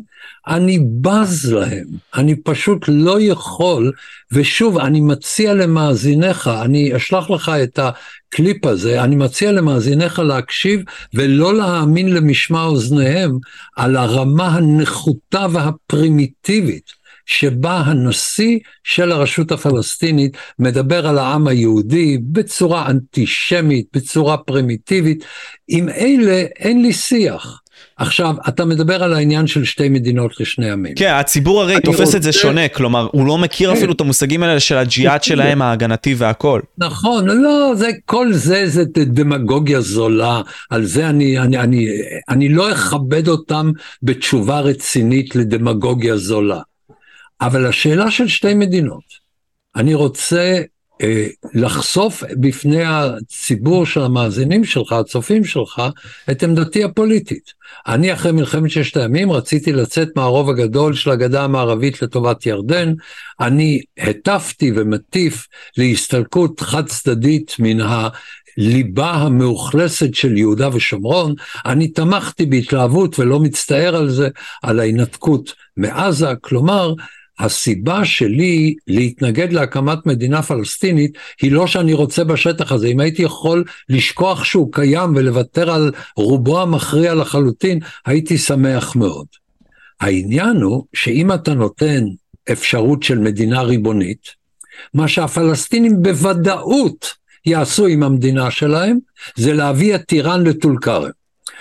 [0.47, 3.91] אני בז להם, אני פשוט לא יכול,
[4.31, 10.81] ושוב, אני מציע למאזיניך, אני אשלח לך את הקליפ הזה, אני מציע למאזיניך להקשיב
[11.13, 13.37] ולא להאמין למשמע אוזניהם
[13.75, 17.01] על הרמה הנחותה והפרימיטיבית.
[17.25, 25.25] שבה הנשיא של הרשות הפלסטינית מדבר על העם היהודי בצורה אנטישמית, בצורה פרימיטיבית.
[25.67, 27.60] עם אלה אין לי שיח.
[28.01, 30.95] עכשיו, אתה מדבר על העניין של שתי מדינות לשני עמים.
[30.95, 32.17] כן, הציבור הרי תופס רוצה...
[32.17, 33.77] את זה שונה, כלומר, הוא לא מכיר כן.
[33.77, 36.61] אפילו את המושגים האלה של הג'יהאד שלהם, ההגנתי והכל.
[36.77, 41.85] נכון, לא, זה, כל זה זה דמגוגיה זולה, על זה אני, אני, אני,
[42.29, 43.71] אני לא אכבד אותם
[44.03, 46.59] בתשובה רצינית לדמגוגיה זולה.
[47.41, 49.03] אבל השאלה של שתי מדינות,
[49.75, 50.61] אני רוצה
[51.53, 55.81] לחשוף בפני הציבור של המאזינים שלך, הצופים שלך,
[56.31, 57.53] את עמדתי הפוליטית.
[57.87, 62.93] אני אחרי מלחמת ששת הימים רציתי לצאת מהרוב הגדול של הגדה המערבית לטובת ירדן.
[63.39, 67.79] אני הטפתי ומטיף להסתלקות חד צדדית מן
[68.57, 71.33] ליבה המאוכלסת של יהודה ושומרון,
[71.65, 74.29] אני תמכתי בהתלהבות ולא מצטער על זה,
[74.63, 76.93] על ההינתקות מעזה, כלומר,
[77.41, 83.63] הסיבה שלי להתנגד להקמת מדינה פלסטינית היא לא שאני רוצה בשטח הזה, אם הייתי יכול
[83.89, 89.25] לשכוח שהוא קיים ולוותר על רובו המכריע לחלוטין, הייתי שמח מאוד.
[90.01, 92.03] העניין הוא שאם אתה נותן
[92.51, 94.27] אפשרות של מדינה ריבונית,
[94.93, 97.07] מה שהפלסטינים בוודאות
[97.45, 98.97] יעשו עם המדינה שלהם,
[99.35, 101.09] זה להביא את טיראן לטול כרם.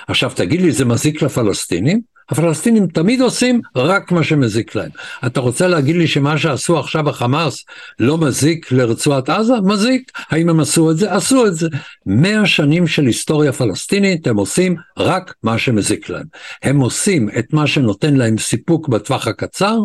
[0.08, 2.00] עכשיו תגיד לי, זה מזיק לפלסטינים?
[2.30, 4.90] הפלסטינים תמיד עושים רק מה שמזיק להם.
[5.26, 7.64] אתה רוצה להגיד לי שמה שעשו עכשיו החמאס
[7.98, 9.54] לא מזיק לרצועת עזה?
[9.64, 10.10] מזיק.
[10.30, 11.12] האם הם עשו את זה?
[11.12, 11.68] עשו את זה.
[12.06, 16.26] מאה שנים של היסטוריה פלסטינית, הם עושים רק מה שמזיק להם.
[16.62, 19.78] הם עושים את מה שנותן להם סיפוק בטווח הקצר,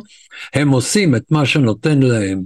[0.54, 2.42] הם עושים את מה שנותן להם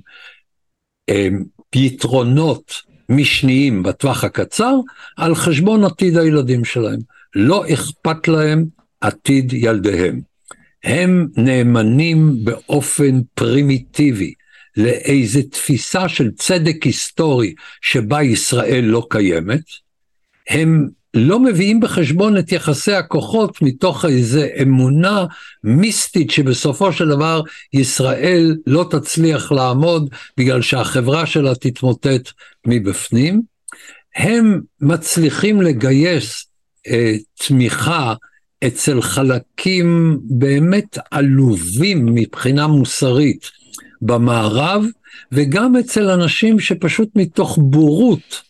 [1.07, 1.43] הם,
[1.75, 2.73] יתרונות
[3.09, 4.75] משניים בטווח הקצר,
[5.17, 6.99] על חשבון עתיד הילדים שלהם.
[7.35, 8.65] לא אכפת להם
[9.01, 10.21] עתיד ילדיהם.
[10.83, 14.33] הם נאמנים באופן פרימיטיבי
[14.77, 19.61] לאיזה תפיסה של צדק היסטורי שבה ישראל לא קיימת,
[20.49, 25.25] הם לא מביאים בחשבון את יחסי הכוחות מתוך איזו אמונה
[25.63, 27.41] מיסטית שבסופו של דבר
[27.73, 32.29] ישראל לא תצליח לעמוד בגלל שהחברה שלה תתמוטט
[32.65, 33.41] מבפנים.
[34.15, 36.45] הם מצליחים לגייס
[36.87, 37.15] אה,
[37.47, 38.13] תמיכה
[38.67, 43.51] אצל חלקים באמת עלובים מבחינה מוסרית
[44.01, 44.85] במערב,
[45.31, 48.41] וגם אצל אנשים שפשוט מתוך בורות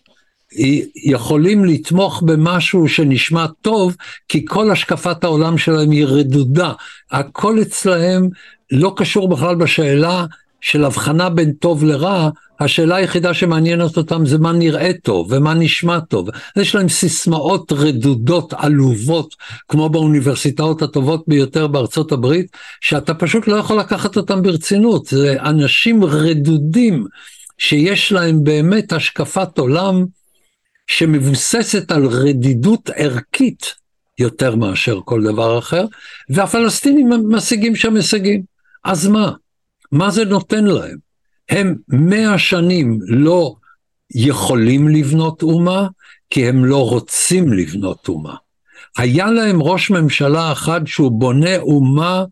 [1.06, 3.96] יכולים לתמוך במשהו שנשמע טוב,
[4.28, 6.74] כי כל השקפת העולם שלהם היא רדודה.
[7.12, 8.30] הכל אצלהם
[8.72, 10.26] לא קשור בכלל בשאלה
[10.62, 16.00] של הבחנה בין טוב לרע, השאלה היחידה שמעניינת אותם זה מה נראה טוב ומה נשמע
[16.00, 16.30] טוב.
[16.56, 19.36] יש להם סיסמאות רדודות, עלובות,
[19.68, 25.06] כמו באוניברסיטאות הטובות ביותר בארצות הברית, שאתה פשוט לא יכול לקחת אותם ברצינות.
[25.06, 27.06] זה אנשים רדודים
[27.58, 30.06] שיש להם באמת השקפת עולם
[30.88, 33.74] שמבוססת על רדידות ערכית
[34.20, 35.86] יותר מאשר כל דבר אחר,
[36.30, 38.42] והפלסטינים משיגים שם הישגים.
[38.84, 39.32] אז מה?
[39.92, 40.98] מה זה נותן להם?
[41.50, 43.56] הם מאה שנים לא
[44.16, 45.88] יכולים לבנות אומה,
[46.30, 48.36] כי הם לא רוצים לבנות אומה.
[48.98, 52.24] היה להם ראש ממשלה אחד שהוא בונה אומה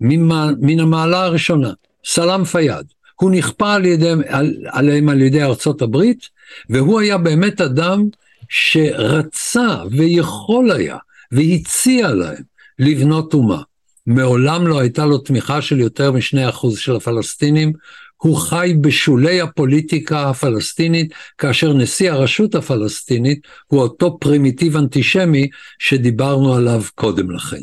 [0.00, 1.72] מן המעלה הראשונה,
[2.04, 2.86] סלאם פיאד.
[3.20, 6.28] הוא נכפה על ידי, על, עליהם על ידי ארצות הברית,
[6.70, 8.08] והוא היה באמת אדם
[8.48, 10.96] שרצה ויכול היה
[11.32, 12.42] והציע להם
[12.78, 13.62] לבנות אומה.
[14.06, 17.72] מעולם לא הייתה לו תמיכה של יותר מ-2% של הפלסטינים,
[18.16, 26.82] הוא חי בשולי הפוליטיקה הפלסטינית, כאשר נשיא הרשות הפלסטינית הוא אותו פרימיטיב אנטישמי שדיברנו עליו
[26.94, 27.62] קודם לכן.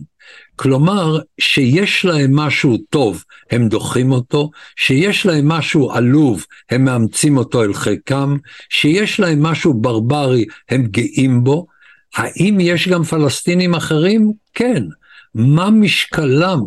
[0.55, 7.63] כלומר, שיש להם משהו טוב, הם דוחים אותו, שיש להם משהו עלוב, הם מאמצים אותו
[7.63, 8.37] אל חלקם,
[8.69, 11.67] שיש להם משהו ברברי, הם גאים בו.
[12.15, 14.31] האם יש גם פלסטינים אחרים?
[14.53, 14.83] כן.
[15.35, 16.59] מה משקלם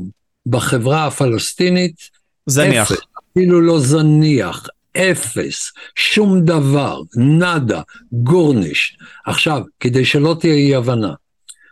[0.46, 1.94] בחברה הפלסטינית?
[2.46, 2.92] זניח.
[2.92, 3.00] אפס,
[3.32, 7.80] אפילו לא זניח, אפס, שום דבר, נאדה,
[8.12, 8.96] גורניש.
[9.26, 11.14] עכשיו, כדי שלא תהיה אי הבנה,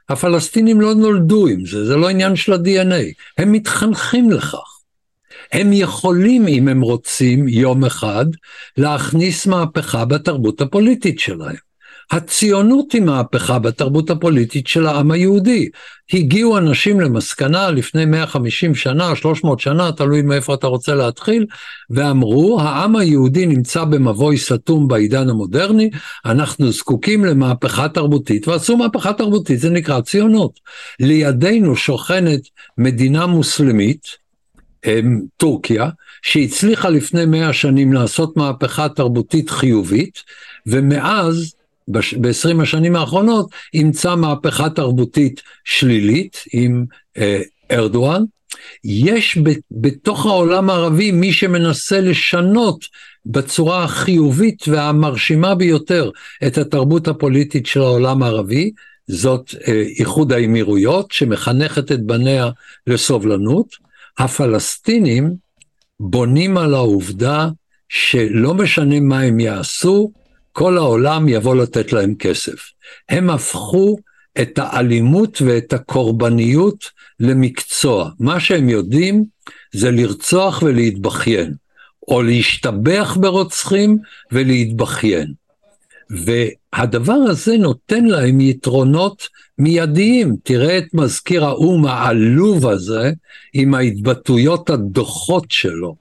[0.09, 4.81] הפלסטינים לא נולדו עם זה, זה לא עניין של ה-DNA, הם מתחנכים לכך.
[5.53, 8.27] הם יכולים, אם הם רוצים, יום אחד,
[8.77, 11.70] להכניס מהפכה בתרבות הפוליטית שלהם.
[12.11, 15.69] הציונות היא מהפכה בתרבות הפוליטית של העם היהודי.
[16.13, 21.47] הגיעו אנשים למסקנה לפני 150 שנה, 300 שנה, תלוי מאיפה אתה רוצה להתחיל,
[21.91, 25.91] ואמרו, העם היהודי נמצא במבוי סתום בעידן המודרני,
[26.25, 30.61] אנחנו זקוקים למהפכה תרבותית, ועשו מהפכה תרבותית, זה נקרא ציונות.
[31.01, 32.41] לידינו שוכנת
[32.79, 34.07] מדינה מוסלמית,
[35.37, 35.89] טורקיה,
[36.23, 40.19] שהצליחה לפני מאה שנים לעשות מהפכה תרבותית חיובית,
[40.67, 41.55] ומאז
[41.91, 46.85] ב-20 השנים האחרונות אימצה מהפכה תרבותית שלילית עם
[47.19, 48.25] אה, ארדואן.
[48.85, 52.85] יש ב, בתוך העולם הערבי מי שמנסה לשנות
[53.27, 56.11] בצורה החיובית והמרשימה ביותר
[56.47, 58.71] את התרבות הפוליטית של העולם הערבי,
[59.07, 62.51] זאת אה, איחוד האמירויות שמחנכת את בניה
[62.87, 63.91] לסובלנות.
[64.19, 65.35] הפלסטינים
[66.01, 67.49] בונים על העובדה
[67.89, 70.13] שלא משנה מה הם יעשו,
[70.53, 72.71] כל העולם יבוא לתת להם כסף.
[73.09, 73.97] הם הפכו
[74.41, 78.11] את האלימות ואת הקורבניות למקצוע.
[78.21, 79.25] מה שהם יודעים
[79.73, 81.55] זה לרצוח ולהתבכיין,
[82.09, 83.99] או להשתבח ברוצחים
[84.33, 85.33] ולהתבכיין.
[86.73, 90.37] הדבר הזה נותן להם יתרונות מיידיים.
[90.43, 93.13] תראה את מזכיר האו"ם העלוב הזה
[93.53, 95.97] עם ההתבטאויות הדוחות שלו.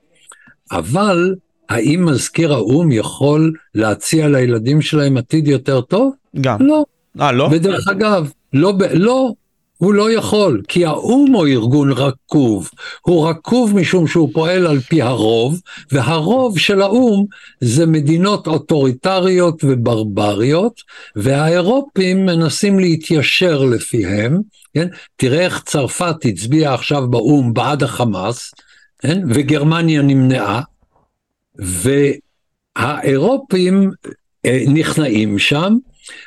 [0.71, 1.35] אבל
[1.69, 6.13] האם מזכיר האו"ם יכול להציע לילדים שלהם עתיד יותר טוב?
[6.41, 6.57] גם.
[6.61, 6.85] לא.
[7.21, 7.49] אה, לא?
[7.51, 9.33] ודרך אגב, לא, לא,
[9.77, 12.69] הוא לא יכול, כי האו"ם הוא ארגון רקוב.
[13.01, 17.25] הוא רקוב משום שהוא פועל על פי הרוב, והרוב של האו"ם
[17.61, 20.81] זה מדינות אוטוריטריות וברבריות,
[21.15, 24.39] והאירופים מנסים להתיישר לפיהם.
[24.73, 24.87] כן?
[25.15, 28.53] תראה איך צרפת הצביעה עכשיו באו"ם בעד החמאס,
[28.99, 29.21] כן?
[29.29, 30.61] וגרמניה נמנעה,
[32.77, 33.91] והאירופים
[34.45, 35.75] אה, נכנעים שם,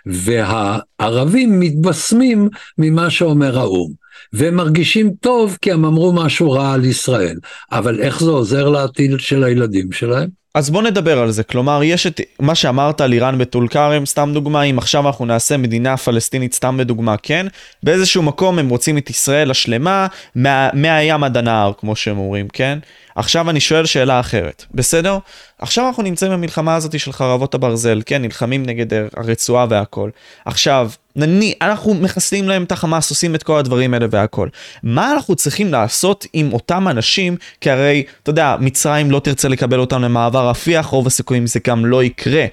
[0.07, 3.93] והערבים מתבשמים ממה שאומר האו"ם.
[4.33, 7.37] והם מרגישים טוב כי הם אמרו משהו רע על ישראל,
[7.73, 10.42] אבל איך זה עוזר לעתיד של הילדים שלהם?
[10.55, 14.31] אז בוא נדבר על זה, כלומר יש את מה שאמרת על איראן בטול כרם, סתם
[14.35, 17.47] דוגמה, אם עכשיו אנחנו נעשה מדינה פלסטינית, סתם בדוגמה, כן?
[17.83, 22.79] באיזשהו מקום הם רוצים את ישראל השלמה, מה, מהים עד הנהר, כמו שהם אומרים, כן?
[23.15, 25.19] עכשיו אני שואל שאלה אחרת, בסדר?
[25.59, 28.23] עכשיו אנחנו נמצאים במלחמה הזאת של חרבות הברזל, כן?
[28.23, 28.87] נלחמים נגד
[29.17, 30.11] הרצועה והכל.
[30.45, 34.49] עכשיו, נני, אנחנו מחסלים להם את החמאס, עושים את כל הדברים האלה והכל.
[34.83, 39.79] מה אנחנו צריכים לעשות עם אותם אנשים, כי הרי, אתה יודע, מצרים לא תרצה לקבל
[39.79, 42.47] אותם למעבר רפיח, רוב הסיכויים זה גם לא יקרה.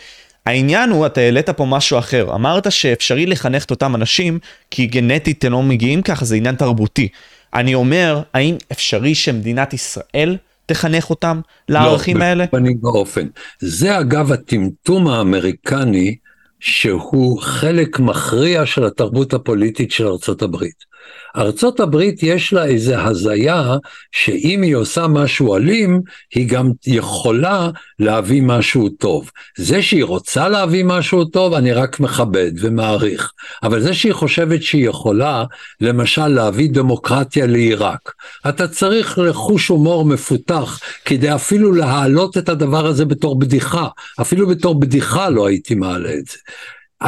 [0.45, 2.35] העניין הוא, אתה העלית פה משהו אחר.
[2.35, 4.39] אמרת שאפשרי לחנך את אותם אנשים,
[4.71, 7.07] כי גנטית הם לא מגיעים ככה, זה עניין תרבותי.
[7.53, 12.45] אני אומר, האם אפשרי שמדינת ישראל תחנך אותם לערכים לא, האלה?
[12.53, 13.27] לא, בשום באופן.
[13.59, 16.15] זה אגב הטמטום האמריקני,
[16.59, 20.89] שהוא חלק מכריע של התרבות הפוליטית של ארצות הברית.
[21.35, 23.75] ארצות הברית יש לה איזה הזיה
[24.11, 26.01] שאם היא עושה משהו אלים,
[26.35, 29.31] היא גם יכולה להביא משהו טוב.
[29.57, 33.31] זה שהיא רוצה להביא משהו טוב, אני רק מכבד ומעריך.
[33.63, 35.43] אבל זה שהיא חושבת שהיא יכולה,
[35.81, 38.11] למשל להביא דמוקרטיה לעיראק,
[38.49, 43.87] אתה צריך לחוש הומור מפותח כדי אפילו להעלות את הדבר הזה בתור בדיחה.
[44.21, 46.37] אפילו בתור בדיחה לא הייתי מעלה את זה.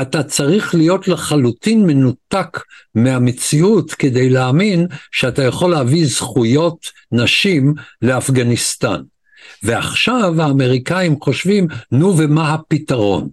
[0.01, 2.59] אתה צריך להיות לחלוטין מנותק
[2.95, 9.01] מהמציאות כדי להאמין שאתה יכול להביא זכויות נשים לאפגניסטן.
[9.63, 13.29] ועכשיו האמריקאים חושבים, נו ומה הפתרון?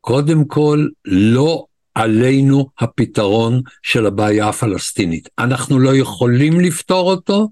[0.00, 5.28] קודם כל, לא עלינו הפתרון של הבעיה הפלסטינית.
[5.38, 7.48] אנחנו לא יכולים לפתור אותו,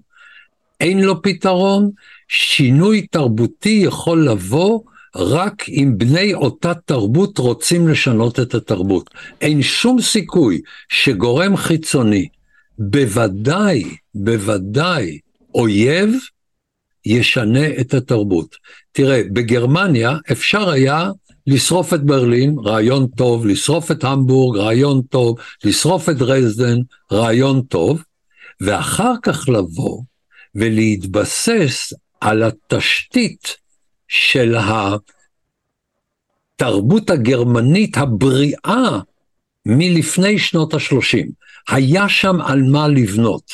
[0.79, 1.89] אין לו פתרון,
[2.27, 4.79] שינוי תרבותי יכול לבוא
[5.15, 9.09] רק אם בני אותה תרבות רוצים לשנות את התרבות.
[9.41, 12.27] אין שום סיכוי שגורם חיצוני,
[12.79, 13.83] בוודאי,
[14.15, 15.19] בוודאי
[15.55, 16.09] אויב,
[17.05, 18.55] ישנה את התרבות.
[18.91, 21.09] תראה, בגרמניה אפשר היה
[21.47, 26.77] לשרוף את ברלין, רעיון טוב, לשרוף את המבורג, רעיון טוב, לשרוף את דרזדן,
[27.11, 28.03] רעיון טוב,
[28.61, 30.01] ואחר כך לבוא
[30.55, 33.60] ולהתבסס על התשתית
[34.11, 34.55] של
[36.55, 38.99] התרבות הגרמנית הבריאה
[39.65, 41.27] מלפני שנות ה-30.
[41.69, 43.51] היה שם על מה לבנות.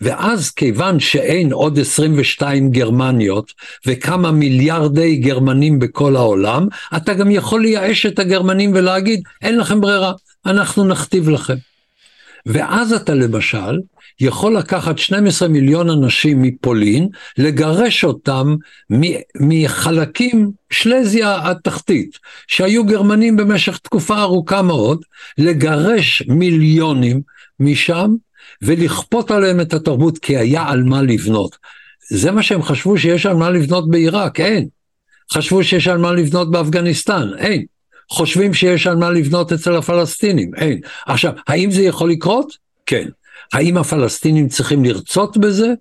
[0.00, 3.52] ואז כיוון שאין עוד 22 גרמניות
[3.86, 10.12] וכמה מיליארדי גרמנים בכל העולם, אתה גם יכול לייאש את הגרמנים ולהגיד, אין לכם ברירה,
[10.46, 11.56] אנחנו נכתיב לכם.
[12.46, 13.78] ואז אתה למשל
[14.20, 18.56] יכול לקחת 12 מיליון אנשים מפולין, לגרש אותם
[19.40, 25.04] מחלקים, שלזיה התחתית, שהיו גרמנים במשך תקופה ארוכה מאוד,
[25.38, 27.20] לגרש מיליונים
[27.60, 28.10] משם
[28.62, 31.56] ולכפות עליהם את התרבות, כי היה על מה לבנות.
[32.10, 34.68] זה מה שהם חשבו שיש על מה לבנות בעיראק, אין.
[35.32, 37.64] חשבו שיש על מה לבנות באפגניסטן, אין.
[38.10, 40.80] חושבים שיש על מה לבנות אצל הפלסטינים, אין.
[41.06, 42.56] עכשיו, האם זה יכול לקרות?
[42.86, 43.08] כן.
[43.52, 45.74] האם הפלסטינים צריכים לרצות בזה?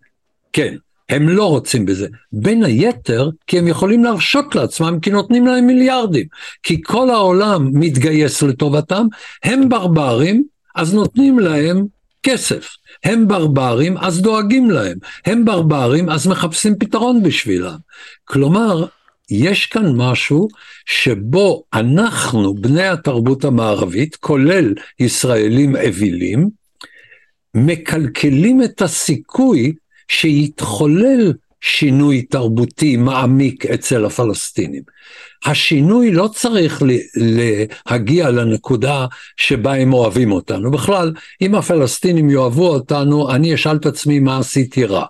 [0.54, 0.76] כן.
[1.10, 2.08] הם לא רוצים בזה.
[2.32, 6.26] בין היתר, כי הם יכולים להרשות לעצמם, כי נותנים להם מיליארדים.
[6.64, 9.08] כי כל העולם מתגייס לטובתם,
[9.44, 10.44] הם ברברים,
[10.76, 11.86] אז נותנים להם
[12.24, 12.70] כסף.
[13.04, 14.98] הם ברברים, אז דואגים להם.
[15.26, 17.78] הם ברברים, אז מחפשים פתרון בשבילם.
[18.26, 18.86] כלומר,
[19.32, 20.48] יש כאן משהו
[20.86, 26.50] שבו אנחנו, בני התרבות המערבית, כולל ישראלים אווילים,
[27.56, 29.74] מקלקלים את הסיכוי
[30.08, 34.84] שיתחולל שינוי תרבותי מעמיק אצל הפלסטינים.
[35.46, 36.84] השינוי לא צריך
[37.16, 39.06] להגיע לנקודה
[39.38, 40.72] שבה הם אוהבים אותנו.
[40.72, 45.06] בכלל, אם הפלסטינים יאהבו אותנו, אני אשאל את עצמי מה עשיתי רע.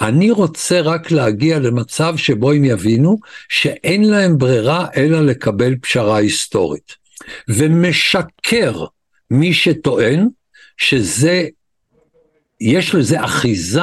[0.00, 3.18] אני רוצה רק להגיע למצב שבו הם יבינו
[3.48, 6.94] שאין להם ברירה אלא לקבל פשרה היסטורית.
[7.48, 8.84] ומשקר
[9.30, 10.28] מי שטוען
[10.76, 11.46] שזה,
[12.60, 13.82] יש לזה אחיזה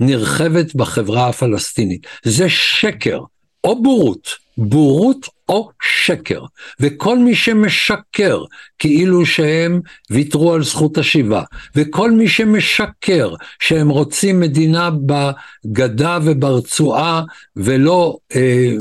[0.00, 2.06] נרחבת בחברה הפלסטינית.
[2.24, 3.20] זה שקר
[3.64, 6.42] או בורות, בורות או שקר.
[6.80, 8.44] וכל מי שמשקר
[8.78, 11.42] כאילו שהם ויתרו על זכות השיבה,
[11.76, 17.22] וכל מי שמשקר שהם רוצים מדינה בגדה וברצועה
[17.56, 18.72] ולא אה,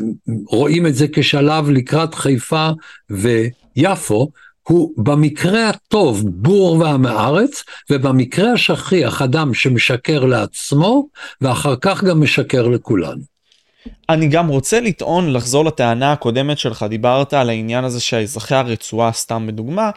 [0.47, 2.69] רואים את זה כשלב לקראת חיפה
[3.09, 4.31] ויפו,
[4.67, 11.07] הוא במקרה הטוב בור ועם הארץ, ובמקרה השכיח אדם שמשקר לעצמו,
[11.41, 13.33] ואחר כך גם משקר לכולנו.
[14.09, 19.47] אני גם רוצה לטעון, לחזור לטענה הקודמת שלך, דיברת על העניין הזה שאזרחי הרצועה, סתם
[19.47, 19.89] בדוגמה,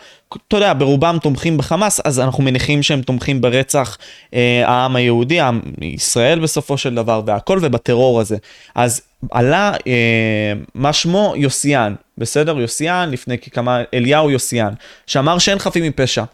[0.48, 3.98] אתה יודע, ברובם תומכים בחמאס, אז אנחנו מניחים שהם תומכים ברצח
[4.34, 8.36] אה, העם היהודי, העם ישראל בסופו של דבר, והכל, ובטרור הזה.
[8.74, 11.34] אז עלה, אה, מה שמו?
[11.36, 12.58] יוסיאן, בסדר?
[12.60, 14.72] יוסיאן, לפני כמה, אליהו יוסיאן,
[15.06, 16.24] שאמר שאין חפים מפשע.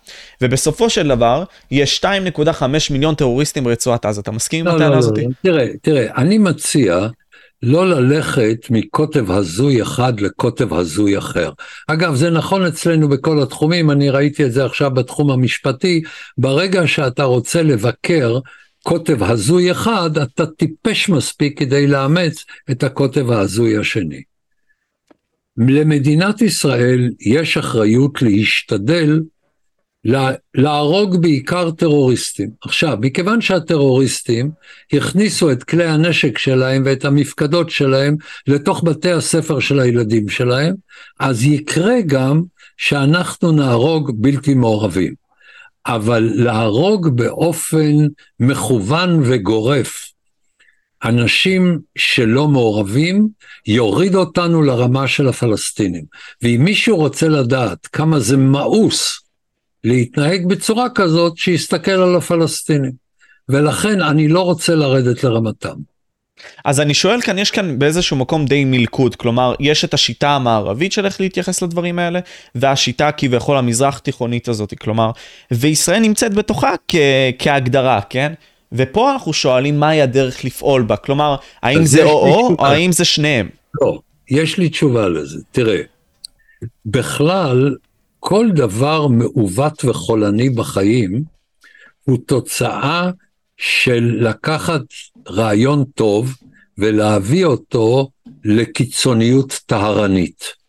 [0.40, 4.20] ובסופו של דבר, יש 2.5 מיליון טרוריסטים ברצועת עזה.
[4.20, 5.18] אתה מסכים עם לא, הטענה לא, הזאת?
[5.18, 7.08] לא, תראה, תראה, אני מציע
[7.62, 11.50] לא ללכת מקוטב הזוי אחד לקוטב הזוי אחר.
[11.86, 16.02] אגב, זה נכון אצלנו בכל התחומים, אני ראיתי את זה עכשיו בתחום המשפטי,
[16.38, 18.38] ברגע שאתה רוצה לבקר
[18.82, 24.22] קוטב הזוי אחד, אתה טיפש מספיק כדי לאמץ את הקוטב ההזוי השני.
[25.56, 29.20] למדינת ישראל יש אחריות להשתדל
[30.54, 32.50] להרוג בעיקר טרוריסטים.
[32.64, 34.50] עכשיו, מכיוון שהטרוריסטים
[34.92, 40.74] הכניסו את כלי הנשק שלהם ואת המפקדות שלהם לתוך בתי הספר של הילדים שלהם,
[41.20, 42.42] אז יקרה גם
[42.76, 45.14] שאנחנו נהרוג בלתי מעורבים.
[45.86, 47.92] אבל להרוג באופן
[48.40, 50.11] מכוון וגורף
[51.04, 53.28] אנשים שלא מעורבים,
[53.66, 56.04] יוריד אותנו לרמה של הפלסטינים.
[56.42, 59.20] ואם מישהו רוצה לדעת כמה זה מאוס
[59.84, 62.92] להתנהג בצורה כזאת, שיסתכל על הפלסטינים.
[63.48, 65.74] ולכן אני לא רוצה לרדת לרמתם.
[66.64, 70.92] אז אני שואל כאן, יש כאן באיזשהו מקום די מלכוד, כלומר, יש את השיטה המערבית
[70.92, 72.20] של איך להתייחס לדברים האלה,
[72.54, 75.10] והשיטה כביכול המזרח תיכונית הזאת, כלומר,
[75.50, 76.96] וישראל נמצאת בתוכה כ-
[77.38, 78.32] כהגדרה, כן?
[78.72, 83.48] ופה אנחנו שואלים מהי הדרך לפעול בה, כלומר, האם זה או-או, או האם זה שניהם?
[83.80, 83.98] לא,
[84.30, 85.38] יש לי תשובה לזה.
[85.52, 85.82] תראה,
[86.86, 87.76] בכלל,
[88.20, 91.22] כל דבר מעוות וחולני בחיים
[92.04, 93.10] הוא תוצאה
[93.56, 94.80] של לקחת
[95.30, 96.36] רעיון טוב
[96.78, 98.08] ולהביא אותו
[98.44, 100.61] לקיצוניות טהרנית.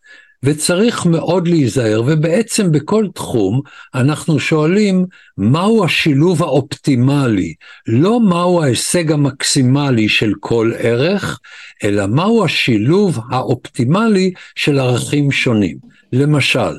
[0.43, 3.61] וצריך מאוד להיזהר, ובעצם בכל תחום
[3.95, 5.05] אנחנו שואלים
[5.37, 7.53] מהו השילוב האופטימלי,
[7.87, 11.39] לא מהו ההישג המקסימלי של כל ערך,
[11.83, 15.77] אלא מהו השילוב האופטימלי של ערכים שונים.
[16.13, 16.73] למשל,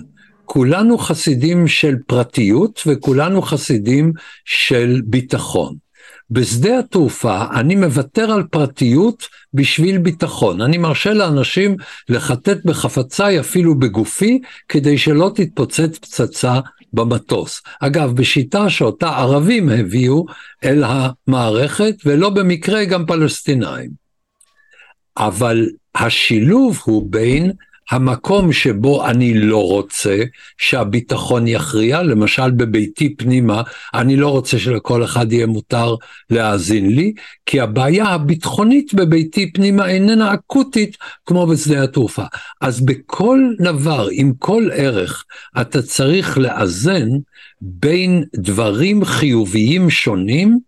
[0.44, 4.12] כולנו חסידים של פרטיות וכולנו חסידים
[4.44, 5.83] של ביטחון.
[6.30, 10.60] בשדה התעופה אני מוותר על פרטיות בשביל ביטחון.
[10.60, 11.76] אני מרשה לאנשים
[12.08, 16.60] לחטט בחפציי אפילו בגופי, כדי שלא תתפוצץ פצצה
[16.92, 17.62] במטוס.
[17.80, 20.26] אגב, בשיטה שאותה ערבים הביאו
[20.64, 23.90] אל המערכת, ולא במקרה גם פלסטינאים.
[25.16, 27.52] אבל השילוב הוא בין
[27.90, 30.22] המקום שבו אני לא רוצה
[30.58, 33.62] שהביטחון יכריע, למשל בביתי פנימה,
[33.94, 35.94] אני לא רוצה שלכל אחד יהיה מותר
[36.30, 37.12] להאזין לי,
[37.46, 42.24] כי הבעיה הביטחונית בביתי פנימה איננה אקוטית כמו בשדה התעופה.
[42.60, 45.24] אז בכל דבר, עם כל ערך,
[45.60, 47.08] אתה צריך לאזן
[47.60, 50.58] בין דברים חיוביים שונים,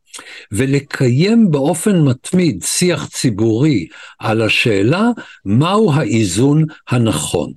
[0.53, 3.87] ולקיים באופן מתמיד שיח ציבורי
[4.19, 5.03] על השאלה
[5.45, 7.53] מהו האיזון הנכון.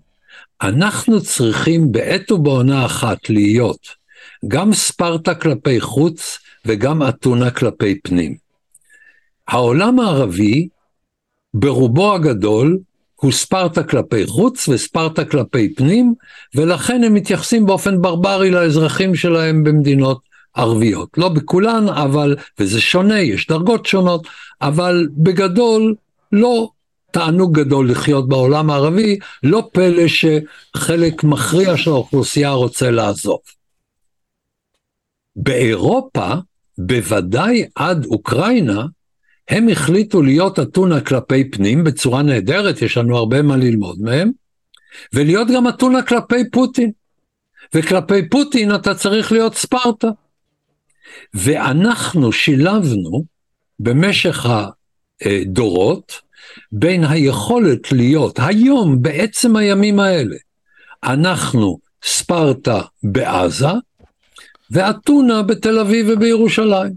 [0.62, 3.88] אנחנו צריכים בעת ובעונה אחת להיות
[4.47, 8.36] גם ספרטה כלפי חוץ וגם אתונה כלפי פנים.
[9.47, 10.68] העולם הערבי
[11.53, 12.80] ברובו הגדול
[13.16, 16.14] הוא ספרטה כלפי חוץ וספרטה כלפי פנים,
[16.55, 21.10] ולכן הם מתייחסים באופן ברברי לאזרחים שלהם במדינות ערביות.
[21.18, 24.28] לא בכולן, אבל, וזה שונה, יש דרגות שונות,
[24.62, 25.95] אבל בגדול
[26.32, 26.70] לא
[27.12, 33.39] תענוג גדול לחיות בעולם הערבי, לא פלא שחלק מכריע של האוכלוסייה רוצה לעזוב.
[35.36, 36.34] באירופה,
[36.78, 38.86] בוודאי עד אוקראינה,
[39.50, 44.32] הם החליטו להיות אתונה כלפי פנים בצורה נהדרת, יש לנו הרבה מה ללמוד מהם,
[45.14, 46.91] ולהיות גם אתונה כלפי פוטין.
[47.76, 50.08] וכלפי פוטין אתה צריך להיות ספרטה.
[51.34, 53.24] ואנחנו שילבנו
[53.80, 54.45] במשך
[55.22, 56.22] הדורות
[56.72, 60.36] בין היכולת להיות היום, בעצם הימים האלה,
[61.03, 63.68] אנחנו ספרטה בעזה
[64.72, 66.93] ואתונה בתל אביב ובירושלים.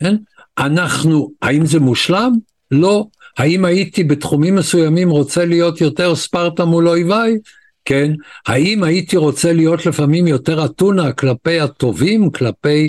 [0.00, 0.16] כן?
[0.58, 2.32] אנחנו, האם זה מושלם?
[2.70, 3.06] לא.
[3.38, 7.38] האם הייתי בתחומים מסוימים רוצה להיות יותר ספרטה מול אויביי?
[7.86, 8.12] כן.
[8.46, 12.88] האם הייתי רוצה להיות לפעמים יותר אתונה כלפי הטובים, כלפי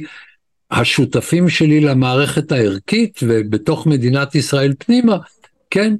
[0.71, 5.17] השותפים שלי למערכת הערכית ובתוך מדינת ישראל פנימה?
[5.69, 5.95] כן.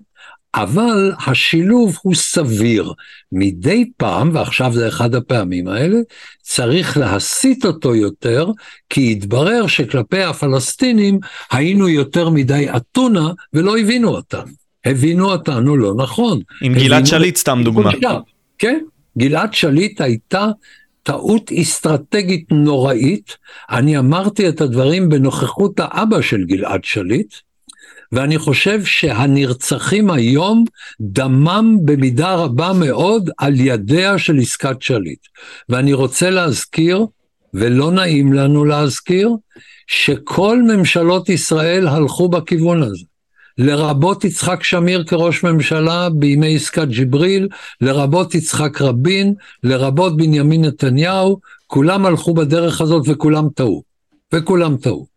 [0.55, 2.93] אבל השילוב הוא סביר.
[3.31, 5.97] מדי פעם, ועכשיו זה אחד הפעמים האלה,
[6.41, 8.47] צריך להסיט אותו יותר,
[8.89, 11.19] כי התברר שכלפי הפלסטינים
[11.51, 14.51] היינו יותר מדי אתונה ולא הבינו אותנו.
[14.85, 16.39] הבינו אותנו לא נכון.
[16.61, 17.91] עם גלעד שליט סתם דוגמה.
[18.57, 18.79] כן,
[19.17, 20.47] גלעד שליט הייתה
[21.03, 23.37] טעות אסטרטגית נוראית.
[23.69, 27.33] אני אמרתי את הדברים בנוכחות האבא של גלעד שליט,
[28.11, 30.63] ואני חושב שהנרצחים היום
[31.01, 35.19] דמם במידה רבה מאוד על ידיה של עסקת שליט.
[35.69, 37.05] ואני רוצה להזכיר,
[37.53, 39.29] ולא נעים לנו להזכיר,
[39.87, 43.05] שכל ממשלות ישראל הלכו בכיוון הזה.
[43.57, 47.47] לרבות יצחק שמיר כראש ממשלה בימי עסקת ג'יבריל,
[47.81, 49.33] לרבות יצחק רבין,
[49.63, 53.83] לרבות בנימין נתניהו, כולם הלכו בדרך הזאת וכולם טעו.
[54.33, 55.07] וכולם טעו.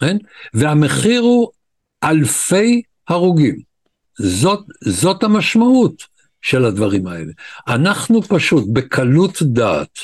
[0.00, 0.16] כן?
[0.54, 1.48] והמחיר הוא
[2.04, 3.58] אלפי הרוגים.
[4.18, 6.02] זאת, זאת המשמעות
[6.42, 7.32] של הדברים האלה.
[7.68, 9.98] אנחנו פשוט בקלות דעת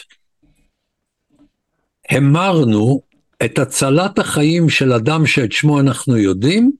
[2.11, 3.01] המרנו
[3.45, 6.72] את הצלת החיים של אדם שאת שמו אנחנו יודעים,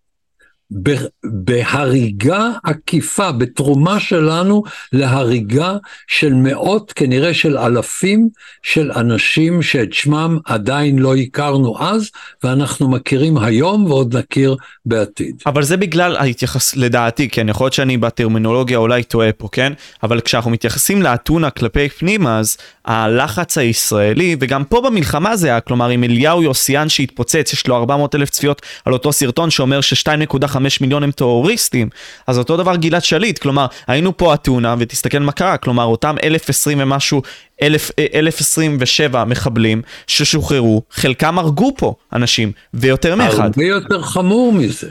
[1.25, 4.63] בהריגה עקיפה, בתרומה שלנו
[4.93, 8.29] להריגה של מאות, כנראה של אלפים
[8.63, 12.11] של אנשים שאת שמם עדיין לא הכרנו אז,
[12.45, 14.57] ואנחנו מכירים היום ועוד נכיר
[14.87, 15.43] בעתיד.
[15.47, 19.73] אבל זה בגלל ההתייחס, לדעתי, כן, יכול להיות שאני בטרמינולוגיה אולי טועה פה, כן?
[20.03, 22.57] אבל כשאנחנו מתייחסים לאתונה כלפי פנימה, אז
[22.91, 28.15] הלחץ הישראלי, וגם פה במלחמה זה היה, כלומר, עם אליהו יוסיאן שהתפוצץ, יש לו 400
[28.15, 31.89] אלף צפיות על אותו סרטון שאומר ש-2.5 מיליון הם טרוריסטים,
[32.27, 36.79] אז אותו דבר גלעד שליט, כלומר, היינו פה אתונה, ותסתכל מה קרה, כלומר, אותם 1,020
[36.81, 37.23] ומשהו,
[37.63, 43.39] 1,027 אה, מחבלים ששוחררו, חלקם הרגו פה אנשים, ויותר מאחד.
[43.45, 44.91] הרבה יותר חמור מזה,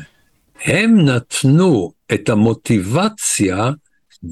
[0.66, 3.70] הם נתנו את המוטיבציה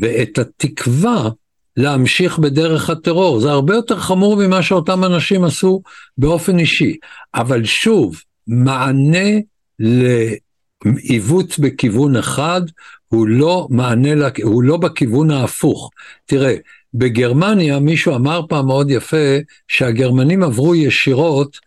[0.02, 1.30] ואת התקווה
[1.78, 3.40] להמשיך בדרך הטרור.
[3.40, 5.82] זה הרבה יותר חמור ממה שאותם אנשים עשו
[6.18, 6.98] באופן אישי.
[7.36, 9.30] אבל שוב, מענה
[9.80, 12.62] לעיוות בכיוון אחד
[13.08, 14.10] הוא לא מענה,
[14.44, 15.90] הוא לא בכיוון ההפוך.
[16.26, 16.56] תראה,
[16.94, 21.58] בגרמניה מישהו אמר פעם מאוד יפה שהגרמנים עברו ישירות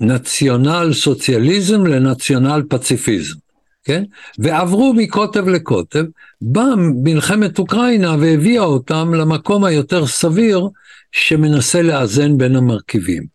[0.00, 3.45] מנציונל סוציאליזם לנציונל פציפיזם.
[3.86, 4.04] כן?
[4.38, 6.04] ועברו מקוטב לקוטב,
[6.40, 10.68] באה מלחמת אוקראינה והביאה אותם למקום היותר סביר
[11.12, 13.26] שמנסה לאזן בין המרכיבים.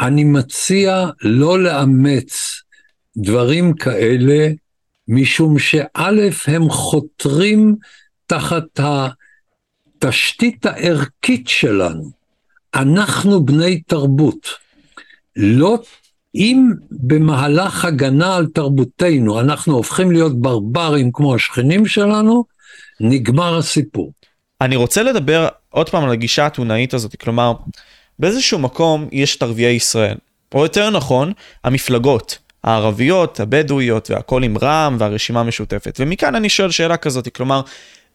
[0.00, 2.62] אני מציע לא לאמץ
[3.16, 4.48] דברים כאלה,
[5.08, 6.10] משום שא'
[6.46, 7.76] הם חותרים
[8.26, 8.80] תחת
[9.98, 12.10] התשתית הערכית שלנו.
[12.74, 14.48] אנחנו בני תרבות.
[15.36, 15.78] לא
[16.34, 22.44] אם במהלך הגנה על תרבותנו אנחנו הופכים להיות ברברים כמו השכנים שלנו,
[23.00, 24.12] נגמר הסיפור.
[24.60, 27.52] אני רוצה לדבר עוד פעם על הגישה האתונאית הזאת, כלומר,
[28.18, 30.16] באיזשהו מקום יש את ערביי ישראל,
[30.54, 31.32] או יותר נכון,
[31.64, 35.96] המפלגות הערביות, הבדואיות והכל עם רע"מ והרשימה המשותפת.
[36.00, 37.60] ומכאן אני שואל שאלה כזאת, כלומר,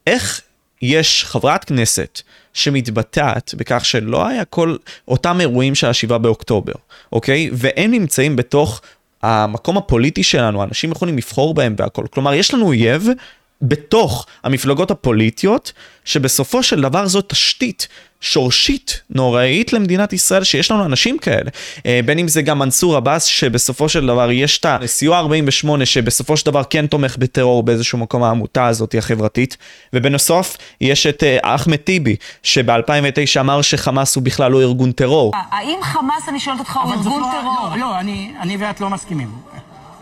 [0.07, 0.41] איך
[0.81, 2.21] יש חברת כנסת
[2.53, 4.75] שמתבטאת בכך שלא היה כל
[5.07, 6.73] אותם אירועים של השבעה באוקטובר,
[7.11, 7.49] אוקיי?
[7.53, 8.81] והם נמצאים בתוך
[9.23, 12.05] המקום הפוליטי שלנו, אנשים יכולים לבחור בהם והכל.
[12.11, 13.07] כלומר, יש לנו אויב
[13.61, 15.71] בתוך המפלגות הפוליטיות,
[16.05, 17.87] שבסופו של דבר זו תשתית
[18.25, 21.49] שורשית נוראית למדינת ישראל, שיש לנו אנשים כאלה.
[21.85, 26.37] אה, בין אם זה גם מנסור עבאס, שבסופו של דבר יש את הסיוע 48, שבסופו
[26.37, 29.57] של דבר כן תומך בטרור באיזשהו מקום העמותה הזאת החברתית,
[29.93, 35.31] ובנוסף יש את אה, אחמד טיבי, שב-2009 אמר שחמאס הוא בכלל לא ארגון טרור.
[35.51, 37.69] האם חמאס, אני שואלת אותך, הוא ארגון לא- טרור?
[37.69, 37.99] לא, לא,
[38.41, 39.31] אני ואת לא מסכימים.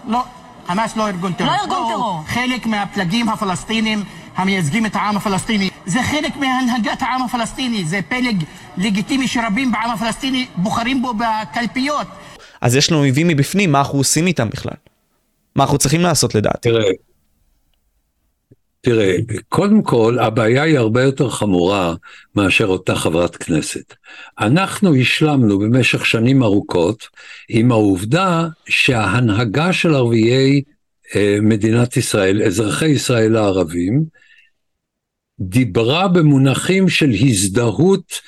[0.08, 0.20] לא.
[0.68, 1.52] חמאס לא ארגון טרור.
[1.52, 2.22] לא ארגון טרור.
[2.28, 4.04] חלק מהפלגים הפלסטינים
[4.36, 5.70] המייצגים את העם הפלסטיני.
[5.86, 8.44] זה חלק מהנהגת העם הפלסטיני, זה פלג
[8.78, 12.08] לגיטימי שרבים בעם הפלסטיני בוחרים בו בקלפיות.
[12.62, 14.78] אז יש לנו אויבים מבפנים, מה אנחנו עושים איתם בכלל?
[15.56, 16.70] מה אנחנו צריכים לעשות לדעתי?
[16.70, 16.84] תראה,
[18.82, 19.16] תראה,
[19.50, 21.94] קודם כל, הבעיה היא הרבה יותר חמורה
[22.36, 23.94] מאשר אותה חברת כנסת.
[24.40, 27.08] אנחנו השלמנו במשך שנים ארוכות
[27.50, 30.62] עם העובדה שההנהגה של ערביי
[31.16, 34.04] אה, מדינת ישראל, אזרחי ישראל הערבים,
[35.40, 38.22] דיברה במונחים של הזדהות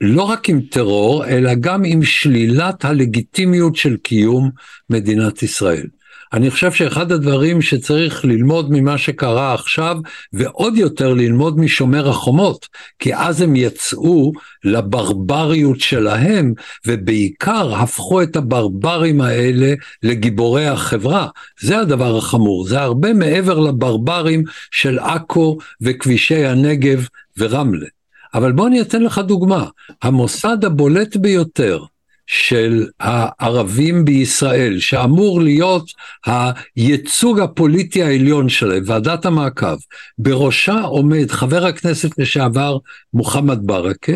[0.00, 4.50] לא רק עם טרור, אלא גם עם שלילת הלגיטימיות של קיום
[4.90, 5.86] מדינת ישראל.
[6.32, 9.96] אני חושב שאחד הדברים שצריך ללמוד ממה שקרה עכשיו,
[10.32, 12.66] ועוד יותר ללמוד משומר החומות,
[12.98, 14.32] כי אז הם יצאו
[14.64, 16.52] לברבריות שלהם,
[16.86, 21.28] ובעיקר הפכו את הברברים האלה לגיבורי החברה.
[21.60, 27.06] זה הדבר החמור, זה הרבה מעבר לברברים של עכו וכבישי הנגב
[27.38, 27.86] ורמלה.
[28.34, 29.66] אבל בוא אני אתן לך דוגמה,
[30.02, 31.84] המוסד הבולט ביותר
[32.28, 35.92] של הערבים בישראל, שאמור להיות
[36.26, 39.76] הייצוג הפוליטי העליון שלהם, ועדת המעקב,
[40.18, 42.78] בראשה עומד חבר הכנסת לשעבר
[43.14, 44.12] מוחמד ברכה,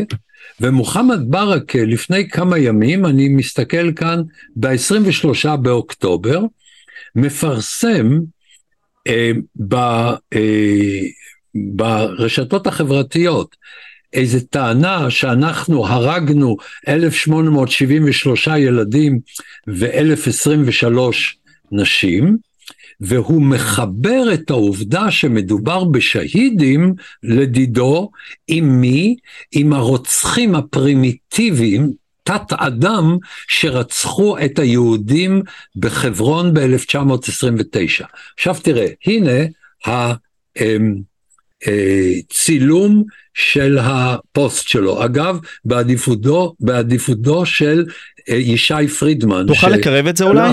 [0.60, 4.22] ומוחמד ברכה לפני כמה ימים, אני מסתכל כאן
[4.56, 6.40] ב-23 באוקטובר,
[7.16, 8.18] מפרסם
[9.06, 9.30] אה,
[9.68, 11.00] ב, אה,
[11.54, 13.56] ברשתות החברתיות
[14.12, 16.56] איזה טענה שאנחנו הרגנו
[16.88, 19.20] 1,873 ילדים
[19.68, 20.96] ו-1,023
[21.72, 22.36] נשים,
[23.00, 28.10] והוא מחבר את העובדה שמדובר בשהידים לדידו
[28.48, 29.16] עם מי?
[29.52, 31.92] עם הרוצחים הפרימיטיביים,
[32.24, 33.16] תת אדם
[33.48, 35.42] שרצחו את היהודים
[35.76, 38.04] בחברון ב-1929.
[38.34, 39.44] עכשיו תראה, הנה
[39.84, 41.11] הצילום
[41.66, 42.12] אה,
[43.34, 45.04] של הפוסט שלו.
[45.04, 47.84] אגב, בעדיפותו, בעדיפותו של
[48.28, 49.46] אה, ישי פרידמן.
[49.46, 49.72] תוכל ש...
[49.72, 50.50] לקרב את זה אולי?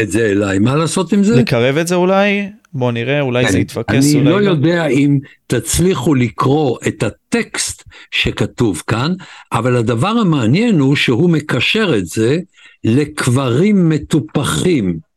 [0.00, 1.36] את זה אליי, מה לעשות עם זה?
[1.36, 2.48] לקרב את זה אולי?
[2.72, 3.52] בוא נראה, אולי כן.
[3.52, 4.14] זה יתפקס.
[4.14, 9.12] אני אולי לא יודע אם תצליחו לקרוא את הטקסט שכתוב כאן,
[9.52, 12.38] אבל הדבר המעניין הוא שהוא מקשר את זה
[12.84, 15.09] לקברים מטופחים.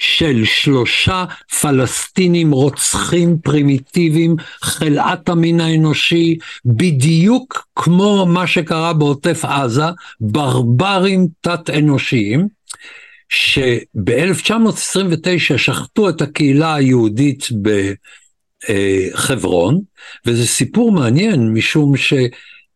[0.00, 1.24] של שלושה
[1.60, 9.84] פלסטינים רוצחים פרימיטיביים, חלאת המין האנושי, בדיוק כמו מה שקרה בעוטף עזה,
[10.20, 12.48] ברברים תת-אנושיים,
[13.28, 17.48] שב-1929 שחטו את הקהילה היהודית
[18.70, 19.80] בחברון,
[20.26, 22.12] וזה סיפור מעניין משום ש...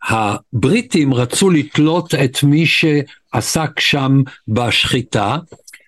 [0.09, 5.37] הבריטים רצו לתלות את מי שעסק שם בשחיטה,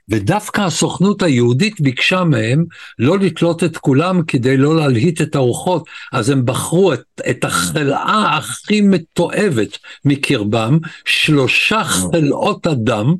[0.09, 2.65] ודווקא הסוכנות היהודית ביקשה מהם
[2.99, 8.37] לא לתלות את כולם כדי לא להלהיט את הרוחות, אז הם בחרו את, את החלאה
[8.37, 13.15] הכי מתועבת מקרבם, שלושה חלאות אדם,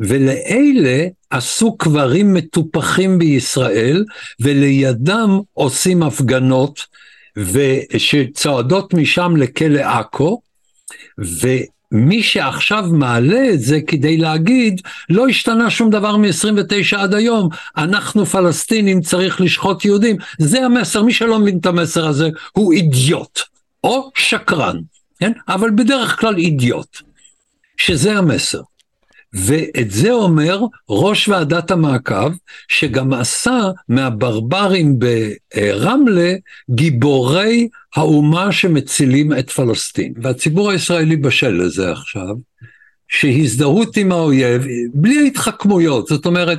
[0.00, 4.04] ולאלה עשו קברים מטופחים בישראל,
[4.40, 6.86] ולידם עושים הפגנות
[7.96, 10.40] שצועדות משם לכלא עכו,
[11.92, 14.80] מי שעכשיו מעלה את זה כדי להגיד,
[15.10, 20.16] לא השתנה שום דבר מ-29 עד היום, אנחנו פלסטינים, צריך לשחוט יהודים.
[20.38, 23.40] זה המסר, מי שלא מבין את המסר הזה הוא אידיוט,
[23.84, 24.76] או שקרן,
[25.20, 25.32] כן?
[25.48, 26.96] אבל בדרך כלל אידיוט,
[27.76, 28.60] שזה המסר.
[29.32, 32.32] ואת זה אומר ראש ועדת המעקב,
[32.68, 36.34] שגם עשה מהברברים ברמלה
[36.70, 40.12] גיבורי האומה שמצילים את פלסטין.
[40.22, 42.34] והציבור הישראלי בשל לזה עכשיו,
[43.08, 46.58] שהזדהות עם האויב, בלי התחכמויות, זאת אומרת,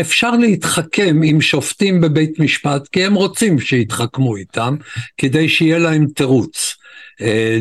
[0.00, 4.76] אפשר להתחכם עם שופטים בבית משפט, כי הם רוצים שיתחכמו איתם,
[5.18, 6.77] כדי שיהיה להם תירוץ.
[7.20, 7.58] אה,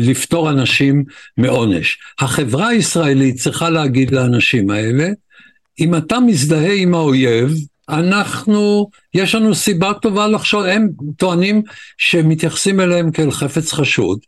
[0.00, 1.04] לפטור אנשים
[1.36, 1.98] מעונש.
[2.18, 5.08] החברה הישראלית צריכה להגיד לאנשים האלה,
[5.80, 7.54] אם אתה מזדהה עם האויב,
[7.88, 11.62] אנחנו, יש לנו סיבה טובה לחשוב, הם טוענים
[11.98, 14.18] שמתייחסים אליהם כאל חפץ חשוד.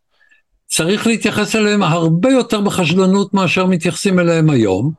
[0.67, 4.93] צריך להתייחס אליהם הרבה יותר בחשדנות מאשר מתייחסים אליהם היום.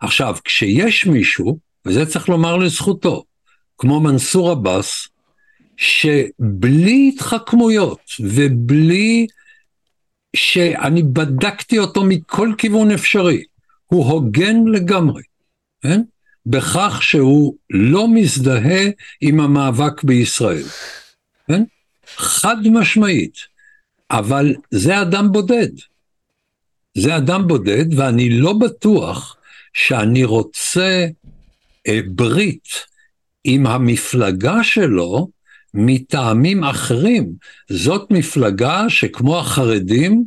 [0.00, 3.24] עכשיו, כשיש מישהו, וזה צריך לומר לזכותו,
[3.78, 5.08] כמו מנסור עבאס,
[5.76, 9.26] שבלי התחכמויות ובלי
[10.36, 13.44] שאני בדקתי אותו מכל כיוון אפשרי,
[13.86, 15.22] הוא הוגן לגמרי,
[15.82, 16.02] כן?
[16.46, 18.84] בכך שהוא לא מזדהה
[19.20, 20.64] עם המאבק בישראל,
[21.48, 21.62] כן?
[22.16, 23.34] חד משמעית,
[24.10, 25.68] אבל זה אדם בודד.
[26.94, 29.36] זה אדם בודד, ואני לא בטוח
[29.74, 31.06] שאני רוצה
[31.86, 32.68] אה, ברית
[33.44, 35.28] עם המפלגה שלו
[35.74, 37.32] מטעמים אחרים.
[37.70, 40.24] זאת מפלגה שכמו החרדים,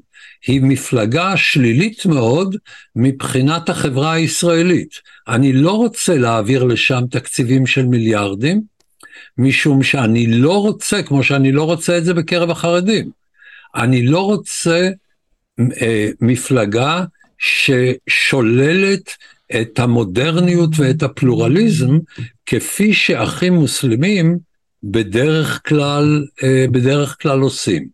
[0.48, 2.56] היא מפלגה שלילית מאוד
[2.96, 4.90] מבחינת החברה הישראלית.
[5.28, 8.62] אני לא רוצה להעביר לשם תקציבים של מיליארדים,
[9.38, 13.10] משום שאני לא רוצה, כמו שאני לא רוצה את זה בקרב החרדים,
[13.76, 14.90] אני לא רוצה
[15.82, 17.04] אה, מפלגה
[17.38, 19.16] ששוללת
[19.62, 21.98] את המודרניות ואת הפלורליזם,
[22.46, 24.47] כפי שאחים מוסלמים
[24.92, 27.88] בדרך כלל, אה, בדרך כלל עושים.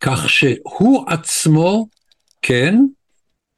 [0.00, 1.88] כך שהוא עצמו,
[2.42, 2.78] כן,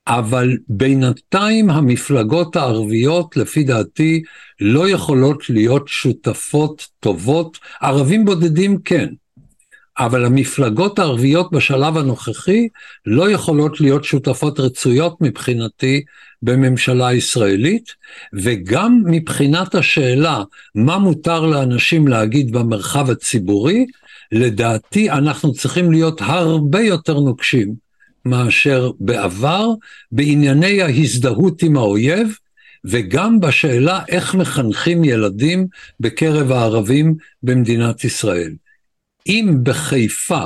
[0.07, 4.23] אבל בינתיים המפלגות הערביות, לפי דעתי,
[4.61, 7.59] לא יכולות להיות שותפות טובות.
[7.81, 9.09] ערבים בודדים כן,
[9.99, 12.69] אבל המפלגות הערביות בשלב הנוכחי
[13.07, 16.05] לא יכולות להיות שותפות רצויות מבחינתי
[16.43, 17.95] בממשלה ישראלית,
[18.33, 20.43] וגם מבחינת השאלה
[20.75, 23.87] מה מותר לאנשים להגיד במרחב הציבורי,
[24.33, 27.75] לדעתי אנחנו צריכים להיות הרבה יותר נוקשים
[28.25, 29.69] מאשר בעבר
[30.13, 32.39] בענייני ההזדהות עם האויב,
[32.85, 35.67] וגם בשאלה איך מחנכים ילדים
[36.01, 38.53] בקרב הערבים במדינת ישראל.
[39.27, 40.45] אם בחיפה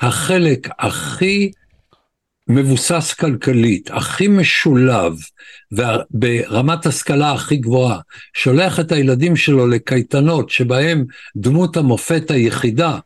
[0.00, 1.50] החלק הכי
[2.48, 5.12] מבוסס כלכלית, הכי משולב,
[5.72, 7.98] וברמת השכלה הכי גבוהה,
[8.34, 11.04] שולח את הילדים שלו לקייטנות שבהם
[11.36, 12.98] דמות המופת היחידה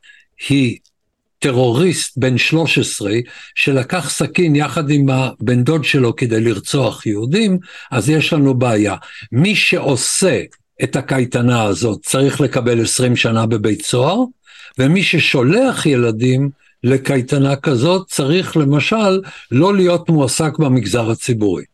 [0.49, 0.79] היא
[1.39, 3.13] טרוריסט בן 13
[3.55, 7.59] שלקח סכין יחד עם הבן דוד שלו כדי לרצוח יהודים,
[7.91, 8.97] אז יש לנו בעיה.
[9.33, 10.43] מי שעושה
[10.83, 14.25] את הקייטנה הזאת צריך לקבל 20 שנה בבית סוהר,
[14.79, 16.51] ומי ששולח ילדים
[16.85, 19.21] לקייטנה כזאת צריך למשל
[19.51, 21.65] לא להיות מועסק במגזר הציבורי.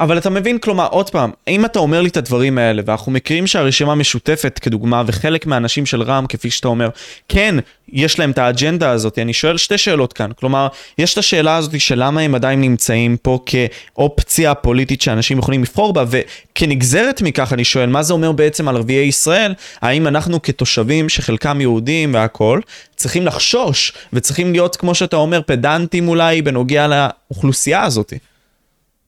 [0.00, 3.46] אבל אתה מבין, כלומר, עוד פעם, אם אתה אומר לי את הדברים האלה, ואנחנו מכירים
[3.46, 6.88] שהרשימה המשותפת כדוגמה, וחלק מהאנשים של רע"מ, כפי שאתה אומר,
[7.28, 7.54] כן,
[7.92, 10.30] יש להם את האג'נדה הזאת, אני שואל שתי שאלות כאן.
[10.32, 10.68] כלומר,
[10.98, 15.92] יש את השאלה הזאת של למה הם עדיין נמצאים פה כאופציה פוליטית שאנשים יכולים לבחור
[15.92, 19.54] בה, וכנגזרת מכך אני שואל, מה זה אומר בעצם על ערביי ישראל?
[19.80, 22.60] האם אנחנו כתושבים, שחלקם יהודים והכול,
[22.96, 28.12] צריכים לחשוש, וצריכים להיות, כמו שאתה אומר, פדנטים אולי, בנוגע לאוכלוסייה הזאת?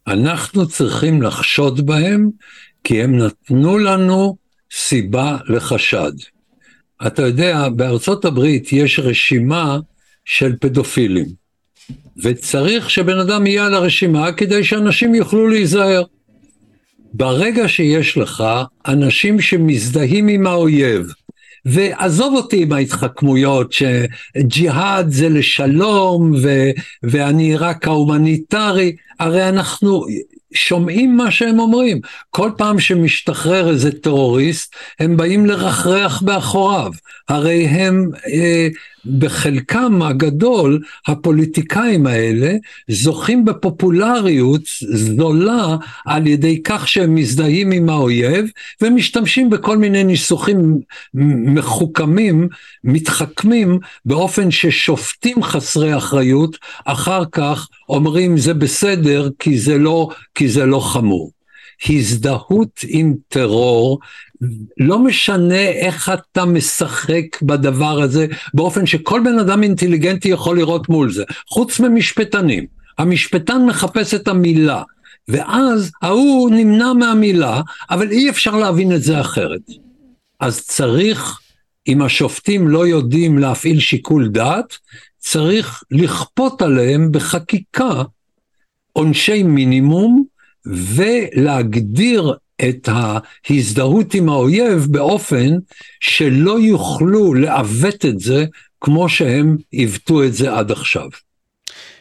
[0.08, 2.30] אנחנו צריכים לחשוד בהם
[2.84, 4.36] כי הם נתנו לנו
[4.72, 6.12] סיבה לחשד.
[7.06, 9.78] אתה יודע, בארצות הברית יש רשימה
[10.24, 11.26] של פדופילים,
[12.22, 16.02] וצריך שבן אדם יהיה על הרשימה כדי שאנשים יוכלו להיזהר.
[17.12, 18.44] ברגע שיש לך
[18.86, 21.12] אנשים שמזדהים עם האויב,
[21.64, 26.70] ועזוב אותי עם ההתחכמויות שג'יהאד זה לשלום ו,
[27.02, 30.04] ואני רק ההומניטרי, הרי אנחנו
[30.54, 32.00] שומעים מה שהם אומרים.
[32.30, 36.90] כל פעם שמשתחרר איזה טרוריסט, הם באים לרחרח באחוריו.
[37.28, 38.68] הרי הם אה,
[39.18, 42.54] בחלקם הגדול, הפוליטיקאים האלה
[42.88, 48.50] זוכים בפופולריות זולה על ידי כך שהם מזדהים עם האויב
[48.82, 50.80] ומשתמשים בכל מיני ניסוחים
[51.54, 52.48] מחוכמים,
[52.84, 60.66] מתחכמים, באופן ששופטים חסרי אחריות אחר כך אומרים זה בסדר כי זה לא, כי זה
[60.66, 61.37] לא חמור.
[61.88, 63.98] הזדהות עם טרור,
[64.78, 71.12] לא משנה איך אתה משחק בדבר הזה, באופן שכל בן אדם אינטליגנטי יכול לראות מול
[71.12, 72.66] זה, חוץ ממשפטנים.
[72.98, 74.82] המשפטן מחפש את המילה,
[75.28, 77.60] ואז ההוא נמנע מהמילה,
[77.90, 79.60] אבל אי אפשר להבין את זה אחרת.
[80.40, 81.40] אז צריך,
[81.88, 84.78] אם השופטים לא יודעים להפעיל שיקול דעת,
[85.18, 88.02] צריך לכפות עליהם בחקיקה
[88.92, 90.24] עונשי מינימום
[90.66, 92.34] ולהגדיר
[92.68, 95.56] את ההזדהות עם האויב באופן
[96.00, 98.44] שלא יוכלו לעוות את זה
[98.80, 101.08] כמו שהם עיוותו את זה עד עכשיו.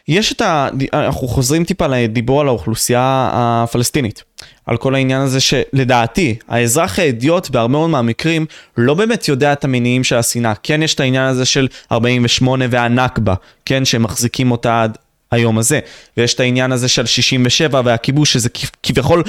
[0.08, 0.68] יש את ה...
[0.92, 4.22] אנחנו חוזרים טיפה לדיבור על האוכלוסייה הפלסטינית.
[4.66, 8.46] על כל העניין הזה שלדעתי, האזרח האדיוט בהרבה מאוד מהמקרים
[8.76, 10.52] לא באמת יודע את המניעים של השנאה.
[10.62, 13.34] כן יש את העניין הזה של 48 והנכבה,
[13.64, 14.98] כן, שמחזיקים אותה עד
[15.30, 15.80] היום הזה.
[16.16, 18.48] ויש את העניין הזה של 67 והכיבוש, שזה
[18.82, 19.22] כביכול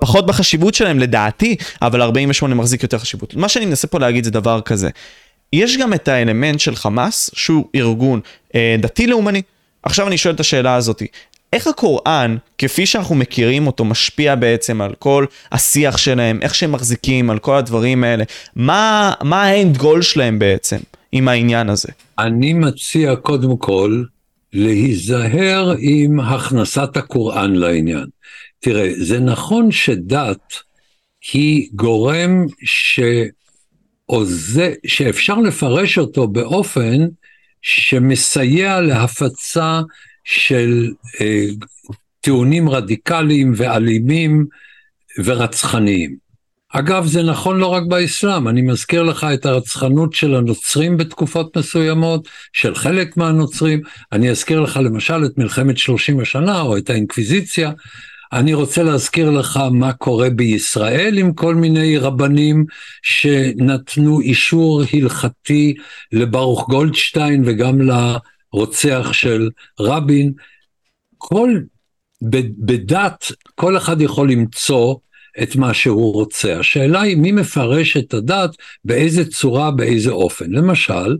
[0.00, 3.36] פחות בחשיבות שלהם לדעתי, אבל 48 מחזיק יותר חשיבות.
[3.36, 4.90] מה שאני מנסה פה להגיד זה דבר כזה.
[5.52, 8.20] יש גם את האלמנט של חמאס, שהוא ארגון
[8.54, 9.42] אה, דתי-לאומני.
[9.82, 11.02] עכשיו אני שואל את השאלה הזאת,
[11.52, 17.30] איך הקוראן, כפי שאנחנו מכירים אותו, משפיע בעצם על כל השיח שלהם, איך שהם מחזיקים,
[17.30, 18.24] על כל הדברים האלה?
[18.56, 20.78] מה האנד גול שלהם בעצם
[21.12, 21.88] עם העניין הזה?
[22.18, 24.02] אני מציע קודם כל
[24.56, 28.06] להיזהר עם הכנסת הקוראן לעניין.
[28.58, 30.54] תראה, זה נכון שדת
[31.32, 32.46] היא גורם
[34.08, 37.06] שעוזר, שאפשר לפרש אותו באופן
[37.62, 39.80] שמסייע להפצה
[40.24, 41.46] של אה,
[42.20, 44.46] טיעונים רדיקליים ואלימים
[45.24, 46.25] ורצחניים.
[46.78, 52.28] אגב, זה נכון לא רק באסלאם, אני מזכיר לך את הרצחנות של הנוצרים בתקופות מסוימות,
[52.52, 53.80] של חלק מהנוצרים,
[54.12, 57.72] אני אזכיר לך למשל את מלחמת 30 השנה או את האינקוויזיציה,
[58.32, 62.64] אני רוצה להזכיר לך מה קורה בישראל עם כל מיני רבנים
[63.02, 65.74] שנתנו אישור הלכתי
[66.12, 67.78] לברוך גולדשטיין וגם
[68.52, 69.50] רוצח של
[69.80, 70.32] רבין.
[71.18, 71.58] כל,
[72.58, 74.94] בדת, כל אחד יכול למצוא
[75.42, 76.58] את מה שהוא רוצה.
[76.58, 78.50] השאלה היא מי מפרש את הדת,
[78.84, 80.50] באיזה צורה, באיזה אופן.
[80.50, 81.16] למשל,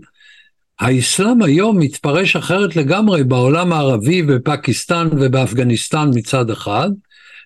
[0.81, 6.91] האסלאם היום מתפרש אחרת לגמרי בעולם הערבי, בפקיסטן ובאפגניסטן מצד אחד,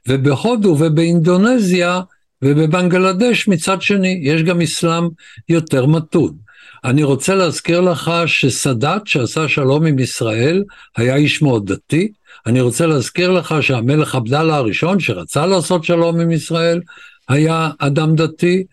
[0.08, 2.00] ובהודו ובאינדונזיה
[2.42, 5.04] ובבנגלדש מצד שני, יש גם אסלאם
[5.48, 6.49] יותר מתון.
[6.84, 10.64] אני רוצה להזכיר לך שסאדאת, שעשה שלום עם ישראל,
[10.96, 12.12] היה איש מאוד דתי.
[12.46, 16.80] אני רוצה להזכיר לך שהמלך עבדאללה הראשון, שרצה לעשות שלום עם ישראל,
[17.28, 18.64] היה אדם דתי.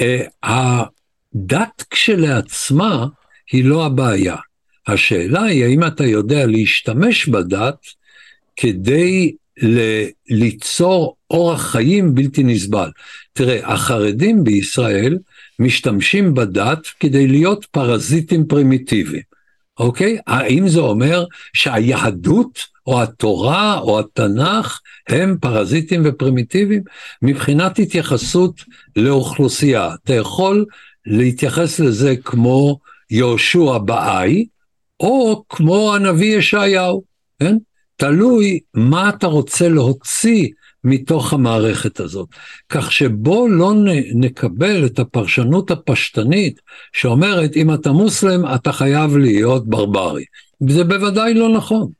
[0.00, 3.06] אה, הדת כשלעצמה
[3.52, 4.36] היא לא הבעיה.
[4.86, 7.78] השאלה היא האם אתה יודע להשתמש בדת
[8.56, 9.32] כדי
[9.62, 12.90] ל- ליצור אורח חיים בלתי נסבל.
[13.32, 15.18] תראה, החרדים בישראל
[15.58, 19.22] משתמשים בדת כדי להיות פרזיטים פרימיטיביים,
[19.78, 20.18] אוקיי?
[20.26, 26.82] האם זה אומר שהיהדות או התורה או התנ"ך הם פרזיטים ופרימיטיביים?
[27.22, 28.64] מבחינת התייחסות
[28.96, 30.64] לאוכלוסייה, אתה יכול
[31.06, 32.78] להתייחס לזה כמו
[33.10, 34.46] יהושע באי,
[35.00, 37.02] או כמו הנביא ישעיהו,
[37.40, 37.56] כן?
[37.96, 40.48] תלוי מה אתה רוצה להוציא
[40.84, 42.28] מתוך המערכת הזאת.
[42.68, 43.72] כך שבוא לא
[44.14, 46.60] נקבל את הפרשנות הפשטנית
[46.92, 50.24] שאומרת אם אתה מוסלם אתה חייב להיות ברברי.
[50.68, 51.97] זה בוודאי לא נכון.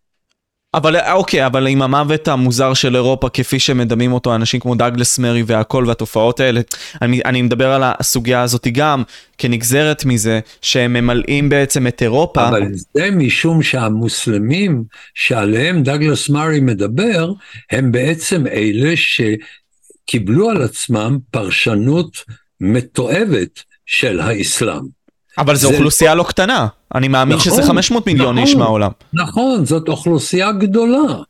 [0.79, 5.43] אבל אוקיי, אבל עם המוות המוזר של אירופה כפי שמדמים אותו אנשים כמו דאגלס מרי
[5.47, 6.61] והכל והתופעות האלה,
[7.03, 9.03] אני, אני מדבר על הסוגיה הזאת גם
[9.39, 12.49] כנגזרת מזה שהם ממלאים בעצם את אירופה.
[12.49, 12.63] אבל
[12.95, 17.33] זה משום שהמוסלמים שעליהם דאגלס מרי מדבר,
[17.71, 22.25] הם בעצם אלה שקיבלו על עצמם פרשנות
[22.61, 24.83] מתועבת של האסלאם.
[25.39, 28.91] אבל זו אוכלוסייה לא קטנה, אני מאמין נכון, שזה 500 מיליון נכון, איש מהעולם.
[29.13, 31.23] נכון, זאת אוכלוסייה גדולה.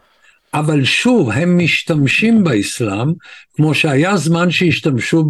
[0.54, 3.12] אבל שוב, הם משתמשים באסלאם,
[3.56, 5.24] כמו שהיה זמן שהשתמשו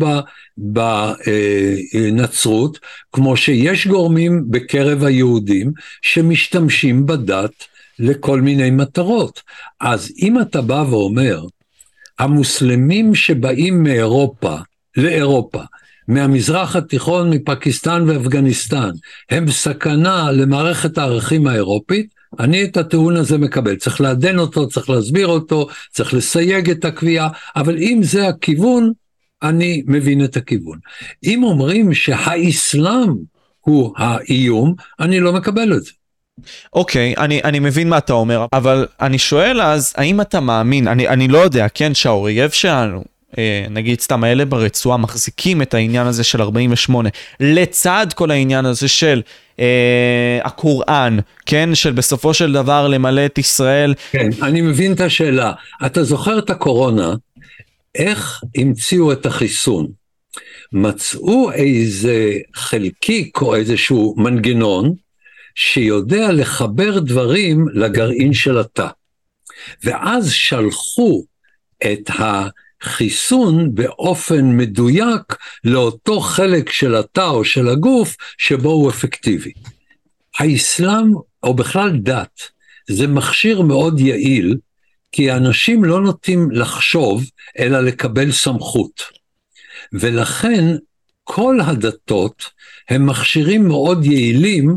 [1.94, 2.80] בנצרות, אה,
[3.12, 5.72] כמו שיש גורמים בקרב היהודים
[6.02, 7.64] שמשתמשים בדת
[7.98, 9.42] לכל מיני מטרות.
[9.80, 11.42] אז אם אתה בא ואומר,
[12.18, 14.56] המוסלמים שבאים מאירופה
[14.96, 15.62] לאירופה,
[16.08, 18.90] מהמזרח התיכון, מפקיסטן ואפגניסטן,
[19.30, 23.76] הם סכנה למערכת הערכים האירופית, אני את הטיעון הזה מקבל.
[23.76, 28.92] צריך לעדן אותו, צריך להסביר אותו, צריך לסייג את הקביעה, אבל אם זה הכיוון,
[29.42, 30.78] אני מבין את הכיוון.
[31.24, 33.14] אם אומרים שהאסלאם
[33.60, 35.90] הוא האיום, אני לא מקבל את זה.
[36.72, 40.88] אוקיי, okay, אני, אני מבין מה אתה אומר, אבל אני שואל אז, האם אתה מאמין,
[40.88, 43.04] אני, אני לא יודע, כן, שהאויב שלנו,
[43.70, 47.08] נגיד סתם האלה ברצועה מחזיקים את העניין הזה של 48,
[47.40, 49.22] לצד כל העניין הזה של
[49.60, 53.94] אה, הקוראן, כן, של בסופו של דבר למלא את ישראל.
[54.10, 55.52] כן, אני מבין את השאלה.
[55.86, 57.14] אתה זוכר את הקורונה,
[57.94, 59.86] איך המציאו את החיסון?
[60.72, 64.94] מצאו איזה חלקיק או איזשהו מנגנון
[65.54, 68.86] שיודע לחבר דברים לגרעין של התא.
[69.84, 71.22] ואז שלחו
[71.84, 72.48] את ה...
[72.82, 79.52] חיסון באופן מדויק לאותו חלק של התא או של הגוף שבו הוא אפקטיבי.
[80.38, 81.12] האסלאם,
[81.42, 82.42] או בכלל דת,
[82.88, 84.56] זה מכשיר מאוד יעיל,
[85.12, 87.24] כי אנשים לא נוטים לחשוב,
[87.58, 89.02] אלא לקבל סמכות.
[89.92, 90.76] ולכן
[91.24, 92.50] כל הדתות
[92.88, 94.76] הם מכשירים מאוד יעילים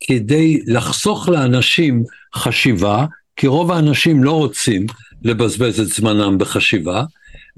[0.00, 4.86] כדי לחסוך לאנשים חשיבה, כי רוב האנשים לא רוצים
[5.22, 7.04] לבזבז את זמנם בחשיבה,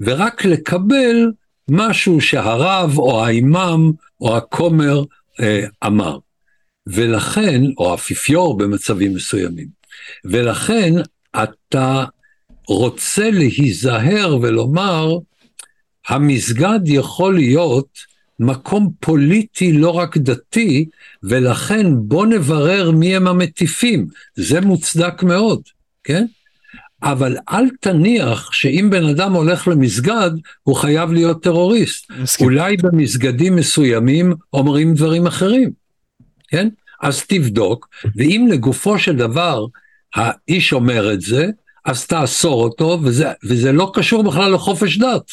[0.01, 1.31] ורק לקבל
[1.69, 3.91] משהו שהרב או האימאם
[4.21, 5.03] או הכומר
[5.39, 6.17] אה, אמר.
[6.87, 9.67] ולכן, או האפיפיור במצבים מסוימים.
[10.25, 10.93] ולכן
[11.43, 12.05] אתה
[12.67, 15.17] רוצה להיזהר ולומר,
[16.07, 20.85] המסגד יכול להיות מקום פוליטי לא רק דתי,
[21.23, 24.07] ולכן בוא נברר מי הם המטיפים.
[24.35, 25.61] זה מוצדק מאוד,
[26.03, 26.25] כן?
[27.03, 30.31] אבל אל תניח שאם בן אדם הולך למסגד,
[30.63, 32.11] הוא חייב להיות טרוריסט.
[32.11, 32.45] מסכים.
[32.45, 35.71] אולי במסגדים מסוימים אומרים דברים אחרים,
[36.47, 36.69] כן?
[37.01, 39.65] אז תבדוק, ואם לגופו של דבר
[40.15, 41.47] האיש אומר את זה,
[41.85, 45.31] אז תאסור אותו, וזה, וזה לא קשור בכלל לחופש דת.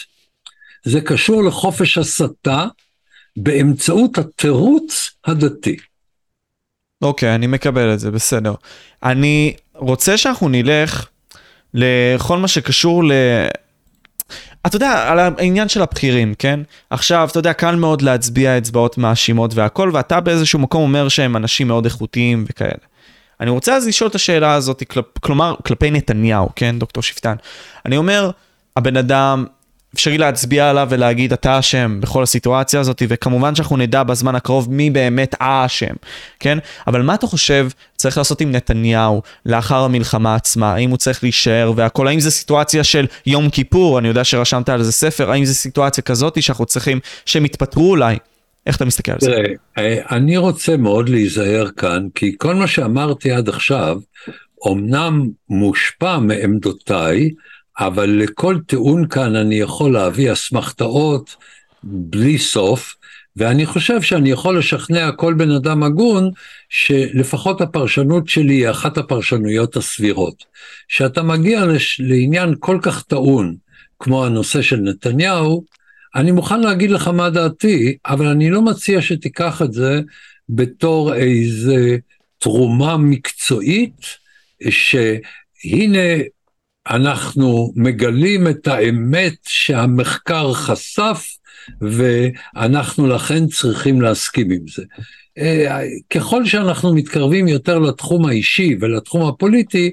[0.85, 2.66] זה קשור לחופש הסתה
[3.37, 5.77] באמצעות התירוץ הדתי.
[7.03, 8.55] אוקיי, okay, אני מקבל את זה, בסדר.
[9.03, 11.07] אני רוצה שאנחנו נלך
[11.75, 13.12] לכל מה שקשור ל...
[14.66, 16.61] אתה יודע, על העניין של הבכירים, כן?
[16.91, 21.69] עכשיו, אתה יודע, קל מאוד להצביע אצבעות מאשימות והכל, ואתה באיזשהו מקום אומר שהם אנשים
[21.69, 22.73] מאוד איכותיים וכאלה.
[23.41, 27.35] אני רוצה אז לשאול את השאלה הזאת, כל, כלומר, כלפי נתניהו, כן, דוקטור שפטן.
[27.87, 28.31] אני אומר,
[28.77, 29.45] הבן אדם,
[29.95, 34.91] אפשרי להצביע עליו ולהגיד אתה אשם בכל הסיטואציה הזאת, וכמובן שאנחנו נדע בזמן הקרוב מי
[34.91, 35.95] באמת האשם,
[36.41, 36.59] כן?
[36.86, 40.74] אבל מה אתה חושב צריך לעשות עם נתניהו לאחר המלחמה עצמה?
[40.74, 42.09] האם הוא צריך להישאר והכל?
[42.09, 43.99] האם זו סיטואציה של יום כיפור?
[43.99, 48.16] אני יודע שרשמת על זה ספר, האם זו סיטואציה כזאת שאנחנו צריכים שהם יתפטרו אולי?
[48.66, 49.30] איך אתה מסתכל על זה?
[49.30, 53.99] תראה, אה, אני רוצה מאוד להיזהר כאן, כי כל מה שאמרתי עד עכשיו,
[54.68, 57.30] אמנם מושפע מעמדותיי,
[57.79, 61.37] אבל לכל טיעון כאן אני יכול להביא אסמכתאות
[61.83, 62.95] בלי סוף,
[63.37, 66.31] ואני חושב שאני יכול לשכנע כל בן אדם הגון
[66.68, 70.45] שלפחות הפרשנות שלי היא אחת הפרשנויות הסבירות.
[70.89, 72.01] שאתה מגיע לש...
[72.05, 73.57] לעניין כל כך טעון,
[73.99, 75.64] כמו הנושא של נתניהו,
[76.14, 80.01] אני מוכן להגיד לך מה דעתי, אבל אני לא מציע שתיקח את זה
[80.49, 81.97] בתור איזה
[82.39, 84.01] תרומה מקצועית,
[84.70, 86.22] שהנה
[86.91, 91.26] אנחנו מגלים את האמת שהמחקר חשף,
[91.80, 94.82] ואנחנו לכן צריכים להסכים עם זה.
[95.39, 99.91] אה, ככל שאנחנו מתקרבים יותר לתחום האישי ולתחום הפוליטי,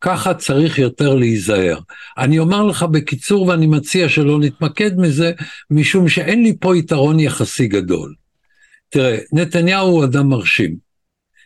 [0.00, 1.78] ככה צריך יותר להיזהר.
[2.18, 5.32] אני אומר לך בקיצור, ואני מציע שלא נתמקד מזה,
[5.70, 8.14] משום שאין לי פה יתרון יחסי גדול.
[8.88, 10.76] תראה, נתניהו הוא אדם מרשים,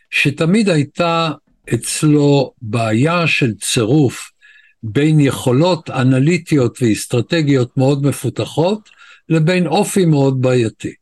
[0.09, 1.31] שתמיד הייתה
[1.73, 4.32] אצלו בעיה של צירוף
[4.83, 8.89] בין יכולות אנליטיות ואסטרטגיות מאוד מפותחות,
[9.29, 10.93] לבין אופי מאוד בעייתי.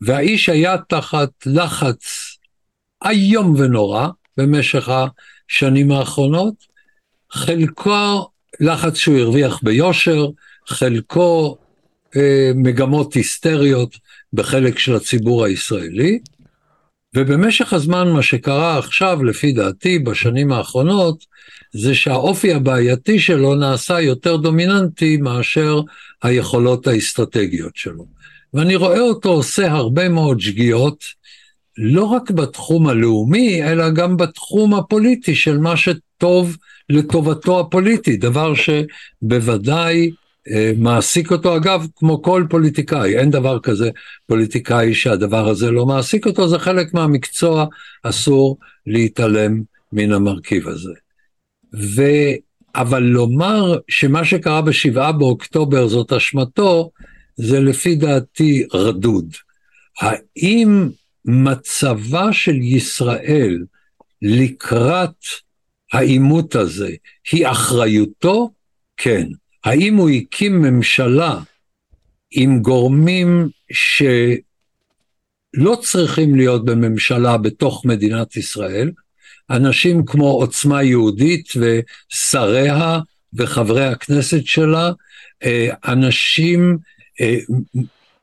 [0.00, 2.02] והאיש היה תחת לחץ
[3.04, 6.54] איום ונורא במשך השנים האחרונות,
[7.32, 8.28] חלקו
[8.60, 10.28] לחץ שהוא הרוויח ביושר,
[10.66, 11.56] חלקו
[12.16, 13.96] אה, מגמות היסטריות
[14.32, 16.18] בחלק של הציבור הישראלי,
[17.16, 21.29] ובמשך הזמן מה שקרה עכשיו, לפי דעתי, בשנים האחרונות,
[21.72, 25.80] זה שהאופי הבעייתי שלו נעשה יותר דומיננטי מאשר
[26.22, 28.06] היכולות האסטרטגיות שלו.
[28.54, 31.04] ואני רואה אותו עושה הרבה מאוד שגיאות,
[31.78, 36.56] לא רק בתחום הלאומי, אלא גם בתחום הפוליטי של מה שטוב
[36.90, 40.10] לטובתו הפוליטית, דבר שבוודאי
[40.50, 43.90] אה, מעסיק אותו, אגב, כמו כל פוליטיקאי, אין דבר כזה
[44.26, 47.66] פוליטיקאי שהדבר הזה לא מעסיק אותו, זה חלק מהמקצוע,
[48.02, 48.56] אסור
[48.86, 49.62] להתעלם
[49.92, 50.92] מן המרכיב הזה.
[51.74, 52.02] ו...
[52.74, 56.90] אבל לומר שמה שקרה בשבעה באוקטובר זאת אשמתו,
[57.36, 59.34] זה לפי דעתי רדוד.
[60.00, 60.88] האם
[61.24, 63.64] מצבה של ישראל
[64.22, 65.16] לקראת
[65.92, 66.90] העימות הזה
[67.32, 68.50] היא אחריותו?
[68.96, 69.26] כן.
[69.64, 71.40] האם הוא הקים ממשלה
[72.30, 74.40] עם גורמים שלא
[75.82, 78.90] צריכים להיות בממשלה בתוך מדינת ישראל,
[79.50, 83.00] אנשים כמו עוצמה יהודית ושריה
[83.34, 84.90] וחברי הכנסת שלה,
[85.44, 86.78] אה, אנשים,
[87.20, 87.38] אה,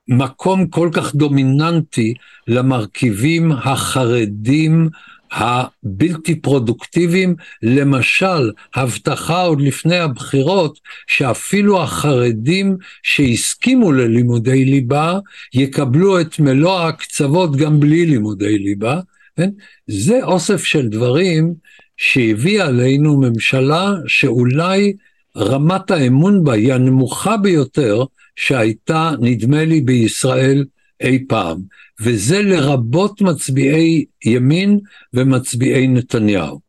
[0.07, 2.13] מקום כל כך דומיננטי
[2.47, 4.89] למרכיבים החרדים
[5.32, 15.19] הבלתי פרודוקטיביים, למשל, הבטחה עוד לפני הבחירות שאפילו החרדים שהסכימו ללימודי ליבה
[15.53, 18.99] יקבלו את מלוא ההקצוות גם בלי לימודי ליבה,
[19.38, 19.49] כן?
[19.88, 21.53] זה אוסף של דברים
[21.97, 24.93] שהביא עלינו ממשלה שאולי
[25.38, 28.03] רמת האמון בה היא הנמוכה ביותר
[28.35, 30.65] שהייתה, נדמה לי, בישראל
[31.01, 31.57] אי פעם.
[32.01, 34.79] וזה לרבות מצביעי ימין
[35.13, 36.59] ומצביעי נתניהו.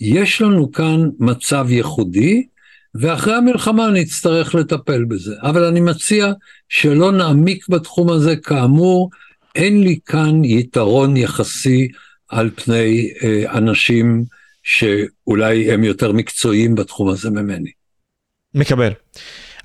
[0.00, 2.46] יש לנו כאן מצב ייחודי,
[2.94, 5.34] ואחרי המלחמה נצטרך לטפל בזה.
[5.42, 6.32] אבל אני מציע
[6.68, 9.10] שלא נעמיק בתחום הזה, כאמור,
[9.54, 11.88] אין לי כאן יתרון יחסי
[12.28, 14.24] על פני אה, אנשים
[14.62, 17.70] שאולי הם יותר מקצועיים בתחום הזה ממני.
[18.54, 18.92] מקבל.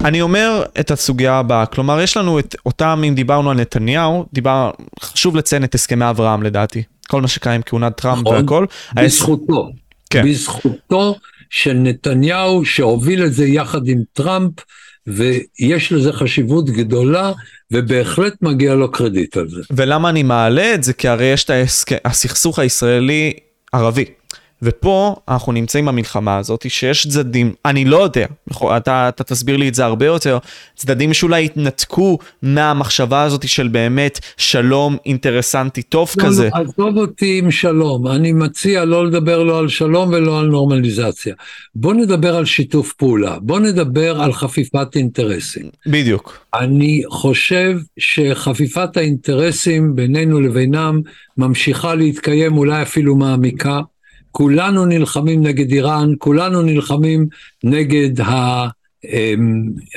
[0.04, 4.72] אני אומר את הסוגיה הבאה, כלומר יש לנו את אותם, אם דיברנו על נתניהו, דיבר,
[5.02, 8.66] חשוב לציין את הסכמי אברהם לדעתי, כל מה שקרה עם כהונת טראמפ נכון, והכל.
[8.96, 9.70] בזכותו,
[10.10, 10.30] כן.
[10.30, 11.16] בזכותו
[11.50, 14.54] של נתניהו שהוביל את זה יחד עם טראמפ,
[15.08, 17.32] ויש לזה חשיבות גדולה,
[17.72, 19.62] ובהחלט מגיע לו קרדיט על זה.
[19.72, 20.94] ולמה אני מעלה את זה?
[20.94, 21.52] כי הרי יש את
[22.06, 24.06] הסכסוך הישראלי-ערבי.
[24.62, 28.26] ופה אנחנו נמצאים במלחמה הזאת, שיש צדדים, אני לא יודע,
[28.78, 30.38] אתה, אתה תסביר לי את זה הרבה יותר,
[30.76, 36.50] צדדים שאולי התנתקו מהמחשבה הזאת של באמת שלום אינטרסנטי טוב לא, כזה.
[36.56, 41.36] לא, עזוב אותי עם שלום, אני מציע לא לדבר לא על שלום ולא על נורמליזציה.
[41.76, 45.66] בוא נדבר על שיתוף פעולה, בוא נדבר על חפיפת אינטרסים.
[45.88, 46.40] בדיוק.
[46.54, 51.02] אני חושב שחפיפת האינטרסים בינינו לבינם
[51.38, 53.80] ממשיכה להתקיים, אולי אפילו מעמיקה.
[54.38, 57.28] כולנו נלחמים נגד איראן, כולנו נלחמים
[57.64, 58.12] נגד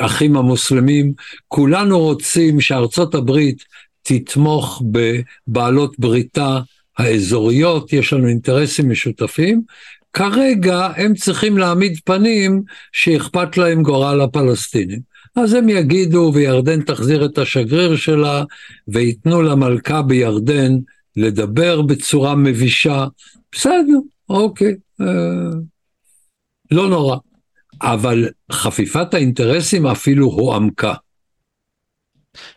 [0.00, 1.12] האחים המוסלמים,
[1.48, 3.64] כולנו רוצים שארצות הברית
[4.02, 6.60] תתמוך בבעלות בריתה
[6.98, 9.62] האזוריות, יש לנו אינטרסים משותפים,
[10.12, 12.62] כרגע הם צריכים להעמיד פנים
[12.92, 15.00] שאכפת להם גורל הפלסטינים.
[15.36, 18.44] אז הם יגידו, וירדן תחזיר את השגריר שלה,
[18.88, 20.72] וייתנו למלכה בירדן
[21.16, 23.06] לדבר בצורה מבישה.
[23.52, 23.98] בסדר,
[24.28, 25.58] אוקיי, אה,
[26.70, 27.16] לא נורא.
[27.82, 30.94] אבל חפיפת האינטרסים אפילו הועמקה.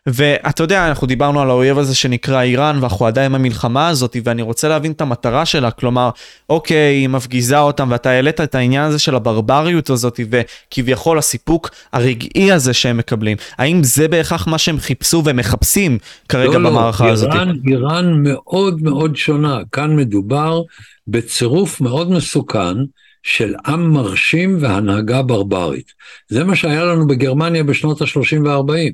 [0.05, 4.67] ואתה יודע, אנחנו דיברנו על האויב הזה שנקרא איראן, ואנחנו עדיין במלחמה הזאת, ואני רוצה
[4.67, 6.09] להבין את המטרה שלה, כלומר,
[6.49, 12.51] אוקיי, היא מפגיזה אותם, ואתה העלית את העניין הזה של הברבריות הזאת, וכביכול הסיפוק הרגעי
[12.51, 13.37] הזה שהם מקבלים.
[13.57, 15.97] האם זה בהכרח מה שהם חיפשו ומחפשים
[16.29, 17.33] כרגע לא, לא במערכה לא, הזאת?
[17.33, 19.59] איראן, איראן מאוד מאוד שונה.
[19.71, 20.61] כאן מדובר
[21.07, 22.75] בצירוף מאוד מסוכן.
[23.23, 25.91] של עם מרשים והנהגה ברברית.
[26.29, 28.93] זה מה שהיה לנו בגרמניה בשנות ה-30 וה-40.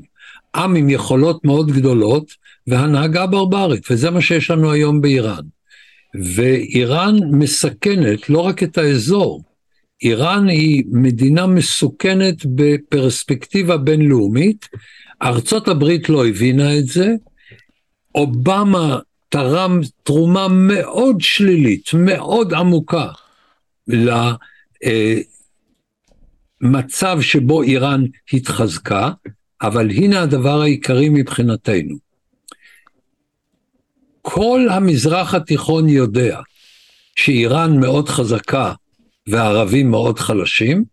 [0.58, 2.32] עם עם יכולות מאוד גדולות
[2.68, 5.44] והנהגה ברברית, וזה מה שיש לנו היום באיראן.
[6.36, 9.44] ואיראן מסכנת לא רק את האזור,
[10.02, 14.68] איראן היא מדינה מסוכנת בפרספקטיבה בינלאומית,
[15.24, 17.14] ארצות הברית לא הבינה את זה,
[18.16, 19.00] אובמה
[19.30, 23.08] תרם תרומה מאוד שלילית, מאוד עמוקה,
[26.62, 28.04] למצב שבו איראן
[28.34, 29.12] התחזקה,
[29.62, 31.96] אבל הנה הדבר העיקרי מבחינתנו.
[34.22, 36.40] כל המזרח התיכון יודע
[37.16, 38.74] שאיראן מאוד חזקה
[39.28, 40.84] והערבים מאוד חלשים,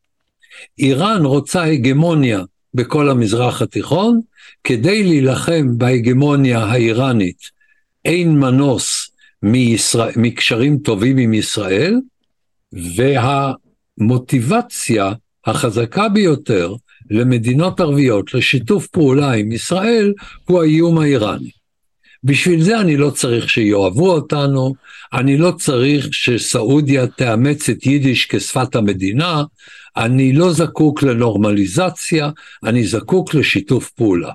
[0.79, 2.41] איראן רוצה הגמוניה
[2.75, 4.21] בכל המזרח התיכון,
[4.65, 7.39] כדי להילחם בהגמוניה האיראנית
[8.05, 9.11] אין מנוס
[9.43, 12.01] מישראל, מקשרים טובים עם ישראל,
[13.99, 15.13] והמוטיבציה
[15.47, 16.75] החזקה ביותר
[17.11, 20.13] למדינות ערביות לשיתוף פעולה עם ישראל
[20.45, 21.51] הוא האיום האיראני.
[22.25, 24.75] בשביל זה אני לא צריך שיאהבו אותנו,
[25.13, 29.43] אני לא צריך שסעודיה תאמץ את יידיש כשפת המדינה,
[29.97, 32.31] אני לא זקוק לנורמליזציה,
[32.65, 34.31] אני זקוק לשיתוף פעולה.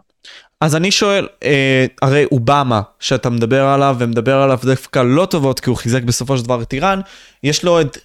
[0.61, 5.69] אז אני שואל, אה, הרי אובמה, שאתה מדבר עליו, ומדבר עליו דווקא לא טובות, כי
[5.69, 6.99] הוא חיזק בסופו של דבר את איראן,
[7.43, 7.97] יש לו את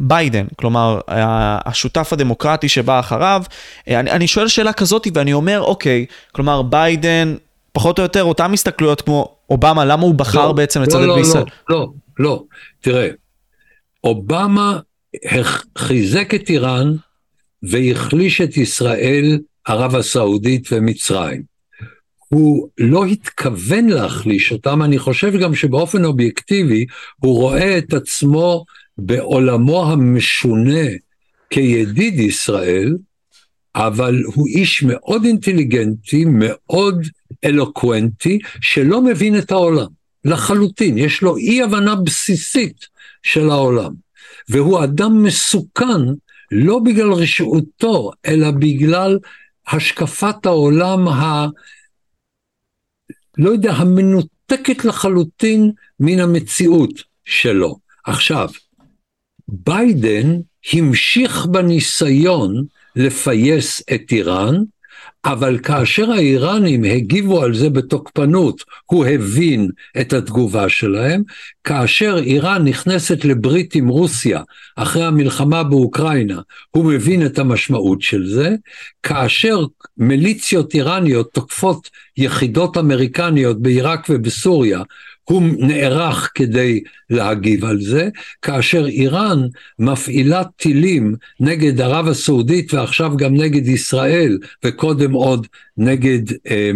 [0.00, 1.00] ביידן, כלומר,
[1.64, 3.42] השותף הדמוקרטי שבא אחריו.
[3.88, 7.34] אה, אני, אני שואל שאלה כזאת ואני אומר, אוקיי, כלומר, ביידן,
[7.72, 11.16] פחות או יותר אותן הסתכלויות כמו אובמה, למה הוא בחר לא, בעצם לצדד לא, לא,
[11.16, 11.44] בישראל?
[11.68, 11.88] לא, לא,
[12.18, 12.42] לא,
[12.80, 13.08] תראה,
[14.04, 14.78] אובמה
[15.78, 16.94] חיזק את איראן
[17.62, 21.42] והחליש את ישראל, ערב הסעודית ומצרים.
[22.28, 26.86] הוא לא התכוון להחליש אותם, אני חושב גם שבאופן אובייקטיבי
[27.16, 28.64] הוא רואה את עצמו
[29.00, 30.86] בעולמו המשונה
[31.50, 32.96] כידיד ישראל,
[33.74, 37.06] אבל הוא איש מאוד אינטליגנטי, מאוד
[37.44, 39.86] אלוקוונטי, שלא מבין את העולם,
[40.24, 42.86] לחלוטין, יש לו אי הבנה בסיסית
[43.22, 43.92] של העולם.
[44.48, 46.00] והוא אדם מסוכן
[46.52, 49.18] לא בגלל רשעותו, אלא בגלל
[49.68, 51.46] השקפת העולם ה...
[53.38, 55.70] לא יודע, המנותקת לחלוטין
[56.00, 57.78] מן המציאות שלו.
[58.04, 58.48] עכשיו,
[59.52, 60.36] ביידן
[60.72, 62.64] המשיך בניסיון
[62.96, 64.62] לפייס את איראן,
[65.24, 69.70] אבל כאשר האיראנים הגיבו על זה בתוקפנות, הוא הבין
[70.00, 71.22] את התגובה שלהם.
[71.64, 74.42] כאשר איראן נכנסת לברית עם רוסיה
[74.76, 76.40] אחרי המלחמה באוקראינה,
[76.70, 78.54] הוא מבין את המשמעות של זה.
[79.02, 79.64] כאשר
[79.98, 84.82] מיליציות איראניות תוקפות יחידות אמריקניות בעיראק ובסוריה,
[85.30, 86.80] הוא נערך כדי
[87.10, 88.08] להגיב על זה,
[88.42, 89.38] כאשר איראן
[89.78, 95.46] מפעילה טילים נגד ערב הסעודית ועכשיו גם נגד ישראל, וקודם עוד
[95.76, 96.70] נגד אה,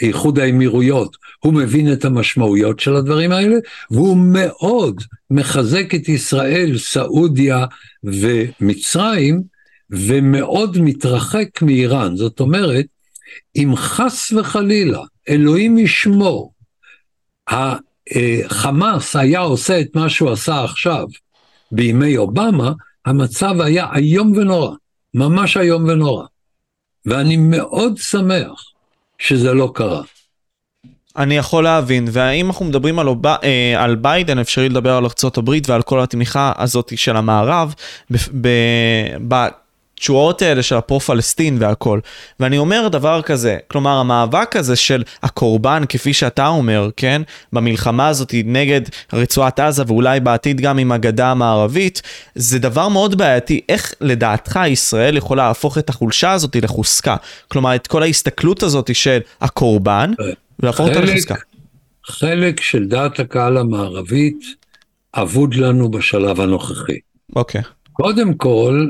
[0.00, 3.56] איחוד האמירויות, הוא מבין את המשמעויות של הדברים האלה,
[3.90, 7.64] והוא מאוד מחזק את ישראל, סעודיה
[8.04, 9.42] ומצרים,
[9.90, 12.16] ומאוד מתרחק מאיראן.
[12.16, 12.86] זאת אומרת,
[13.56, 16.53] אם חס וחלילה, אלוהים ישמור,
[17.50, 21.06] החמאס היה עושה את מה שהוא עשה עכשיו
[21.72, 22.72] בימי אובמה,
[23.06, 24.74] המצב היה איום ונורא,
[25.14, 26.24] ממש איום ונורא.
[27.06, 28.64] ואני מאוד שמח
[29.18, 30.02] שזה לא קרה.
[31.16, 33.26] אני יכול להבין, והאם אנחנו מדברים על, אוב...
[33.26, 37.74] אה, על ביידן, אפשרי לדבר על ארה"ב ועל כל התמיכה הזאת של המערב
[38.40, 38.48] ב...
[39.28, 39.46] ב...
[40.04, 42.00] התשואות האלה של הפרו-פלסטין והכל.
[42.40, 47.22] ואני אומר דבר כזה, כלומר המאבק הזה של הקורבן, כפי שאתה אומר, כן,
[47.52, 48.80] במלחמה הזאת נגד
[49.12, 52.02] רצועת עזה ואולי בעתיד גם עם הגדה המערבית,
[52.34, 53.60] זה דבר מאוד בעייתי.
[53.68, 57.16] איך לדעתך ישראל יכולה להפוך את החולשה הזאת לחוזקה?
[57.48, 60.12] כלומר, את כל ההסתכלות הזאת של הקורבן,
[60.60, 61.34] ולהפוך אותה לחוזקה.
[62.06, 64.44] חלק של דעת הקהל המערבית
[65.14, 66.98] אבוד לנו בשלב הנוכחי.
[67.36, 67.60] אוקיי.
[67.60, 67.64] Okay.
[67.92, 68.86] קודם כל,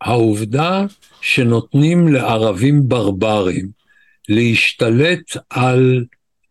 [0.00, 0.86] העובדה
[1.20, 3.68] שנותנים לערבים ברברים
[4.28, 6.04] להשתלט על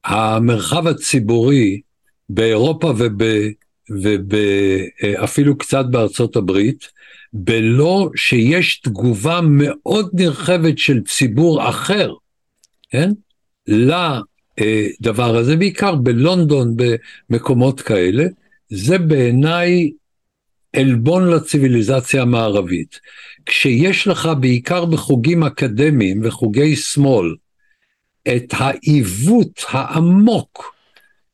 [0.06, 1.82] המרחב הציבורי
[2.30, 2.94] באירופה
[3.90, 6.88] ואפילו קצת בארצות הברית,
[7.34, 12.14] בלא שיש תגובה מאוד נרחבת של ציבור אחר,
[12.90, 13.12] כן?
[13.68, 16.76] לדבר הזה, בעיקר בלונדון,
[17.30, 18.24] במקומות כאלה,
[18.70, 19.92] זה בעיניי
[20.76, 23.00] עלבון לציוויליזציה המערבית.
[23.48, 27.36] כשיש לך בעיקר בחוגים אקדמיים וחוגי שמאל
[28.36, 30.76] את העיוות העמוק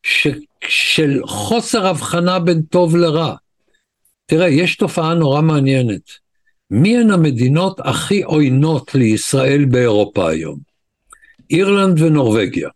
[0.03, 0.27] ש,
[0.67, 3.35] של חוסר הבחנה בין טוב לרע.
[4.25, 6.01] תראה, יש תופעה נורא מעניינת.
[6.71, 10.59] מי הן המדינות הכי עוינות לישראל באירופה היום?
[11.49, 12.69] אירלנד ונורבגיה.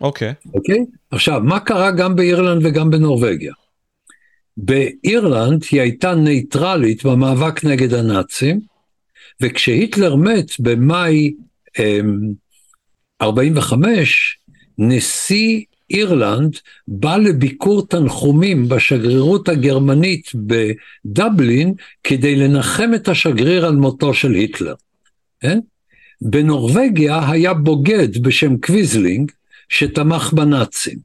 [0.00, 0.30] אוקיי.
[0.30, 0.50] Okay.
[0.54, 0.76] אוקיי?
[0.76, 0.96] Okay?
[1.10, 3.52] עכשיו, מה קרה גם באירלנד וגם בנורבגיה?
[4.56, 8.73] באירלנד היא הייתה נייטרלית במאבק נגד הנאצים,
[9.40, 11.34] וכשהיטלר מת במאי
[13.22, 14.38] 45,
[14.78, 16.56] אמ, נשיא אירלנד
[16.88, 21.74] בא לביקור תנחומים בשגרירות הגרמנית בדבלין
[22.04, 24.74] כדי לנחם את השגריר על מותו של היטלר.
[25.40, 25.58] כן?
[26.20, 29.32] בנורבגיה היה בוגד בשם קוויזלינג
[29.68, 30.98] שתמך בנאצים.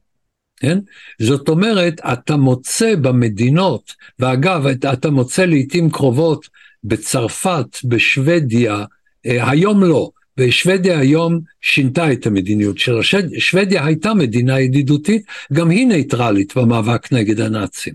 [0.56, 0.78] כן?
[1.22, 6.48] זאת אומרת, אתה מוצא במדינות, ואגב, אתה מוצא לעיתים קרובות
[6.84, 8.84] בצרפת, בשוודיה,
[9.26, 13.00] אה, היום לא, ושוודיה היום שינתה את המדיניות שלה.
[13.38, 17.94] שוודיה הייתה מדינה ידידותית, גם היא נייטרלית במאבק נגד הנאצים.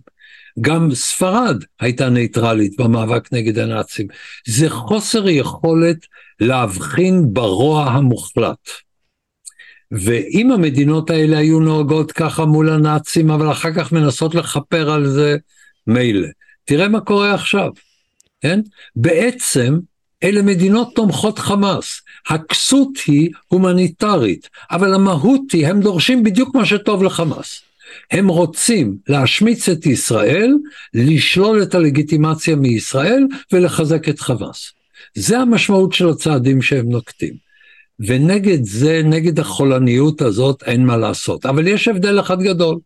[0.62, 4.07] גם ספרד הייתה נייטרלית במאבק נגד הנאצים.
[4.48, 5.98] זה חוסר יכולת
[6.40, 8.70] להבחין ברוע המוחלט.
[9.91, 15.38] ואם המדינות האלה היו נוהגות ככה מול הנאצים, אבל אחר כך מנסות לכפר על זה,
[15.88, 16.28] מילא.
[16.66, 17.70] תראה מה קורה עכשיו,
[18.46, 18.60] כן?
[18.96, 19.80] בעצם
[20.24, 22.02] אלה מדינות תומכות חמאס.
[22.30, 27.62] הכסות היא הומניטרית, אבל המהות היא, הם דורשים בדיוק מה שטוב לחמאס.
[28.12, 30.54] הם רוצים להשמיץ את ישראל,
[30.94, 34.72] לשלול את הלגיטימציה מישראל ולחזק את חמאס.
[35.16, 37.34] זה המשמעות של הצעדים שהם נוקטים.
[38.00, 41.46] ונגד זה, נגד החולניות הזאת, אין מה לעשות.
[41.46, 42.78] אבל יש הבדל אחד גדול.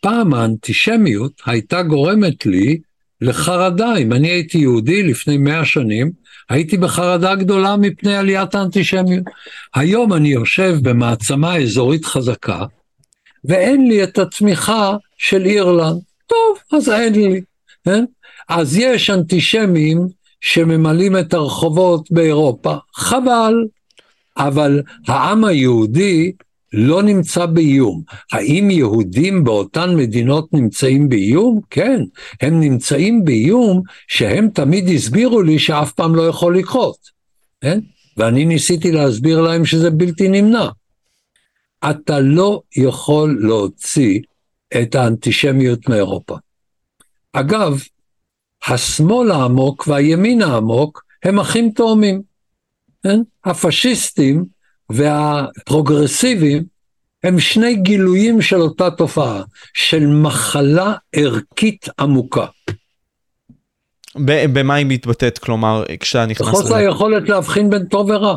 [0.00, 2.78] פעם האנטישמיות הייתה גורמת לי
[3.20, 3.96] לחרדה.
[3.96, 6.10] אם אני הייתי יהודי לפני מאה שנים,
[6.50, 9.24] הייתי בחרדה גדולה מפני עליית האנטישמיות.
[9.74, 12.64] היום אני יושב במעצמה אזורית חזקה,
[13.44, 16.00] ואין לי את התמיכה של אירלנד.
[16.26, 17.40] טוב, אז אין לי.
[17.84, 18.04] כן?
[18.48, 20.08] אז יש אנטישמים
[20.40, 22.74] שממלאים את הרחובות באירופה.
[22.94, 23.54] חבל,
[24.36, 26.32] אבל העם היהודי
[26.72, 28.02] לא נמצא באיום.
[28.32, 31.60] האם יהודים באותן מדינות נמצאים באיום?
[31.70, 32.00] כן,
[32.40, 36.98] הם נמצאים באיום שהם תמיד הסבירו לי שאף פעם לא יכול לקרות,
[37.60, 37.80] כן?
[38.16, 40.68] ואני ניסיתי להסביר להם שזה בלתי נמנע.
[41.90, 44.20] אתה לא יכול להוציא
[44.82, 46.36] את האנטישמיות מאירופה.
[47.32, 47.82] אגב,
[48.66, 52.22] השמאל העמוק והימין העמוק הם אחים תאומים.
[53.02, 53.20] כן?
[53.44, 54.44] הפשיסטים
[54.90, 56.64] והפרוגרסיביים
[57.22, 59.42] הם שני גילויים של אותה תופעה,
[59.74, 62.46] של מחלה ערכית עמוקה.
[64.52, 65.38] במה היא מתבטאת?
[65.38, 66.48] כלומר, כשאתה נכנס...
[66.48, 68.36] בחוסר היכולת להבחין בין טוב ורע.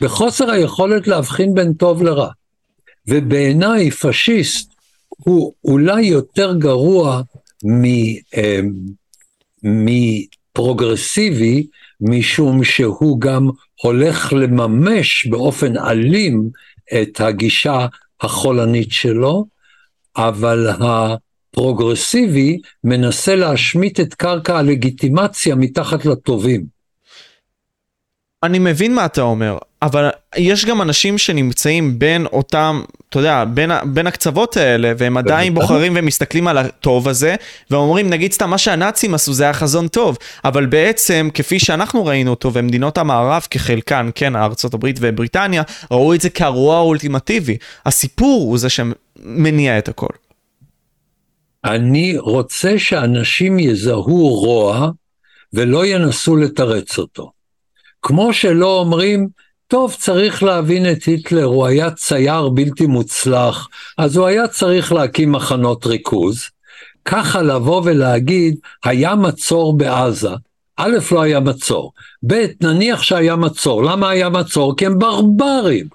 [0.00, 2.30] בחוסר היכולת להבחין בין טוב לרע.
[3.08, 4.72] ובעיניי פשיסט
[5.08, 7.22] הוא אולי יותר גרוע
[8.36, 8.60] אה,
[9.62, 11.66] מפרוגרסיבי
[12.00, 13.48] משום שהוא גם
[13.82, 16.50] הולך לממש באופן אלים
[17.02, 17.86] את הגישה
[18.20, 19.46] החולנית שלו,
[20.16, 26.64] אבל הפרוגרסיבי מנסה להשמיט את קרקע הלגיטימציה מתחת לטובים.
[28.42, 33.70] אני מבין מה אתה אומר, אבל יש גם אנשים שנמצאים בין אותם, אתה יודע, בין,
[33.84, 37.34] בין הקצוות האלה, והם עדיין בוחרים ומסתכלים על הטוב הזה,
[37.70, 42.30] ואומרים, נגיד סתם, מה שהנאצים עשו זה היה חזון טוב, אבל בעצם, כפי שאנחנו ראינו
[42.30, 44.32] אותו, ומדינות המערב כחלקן, כן,
[44.72, 47.56] הברית ובריטניה, ראו את זה כרוע האולטימטיבי.
[47.86, 50.12] הסיפור הוא זה שמניע את הכל.
[51.64, 54.90] אני רוצה שאנשים יזהו רוע,
[55.52, 57.30] ולא ינסו לתרץ אותו.
[58.02, 59.28] כמו שלא אומרים,
[59.68, 63.68] טוב, צריך להבין את היטלר, הוא היה צייר בלתי מוצלח,
[63.98, 66.44] אז הוא היה צריך להקים מחנות ריכוז.
[67.04, 70.30] ככה לבוא ולהגיד, היה מצור בעזה.
[70.76, 71.92] א', לא היה מצור.
[72.26, 73.84] ב', נניח שהיה מצור.
[73.84, 74.76] למה היה מצור?
[74.76, 75.86] כי הם ברברים.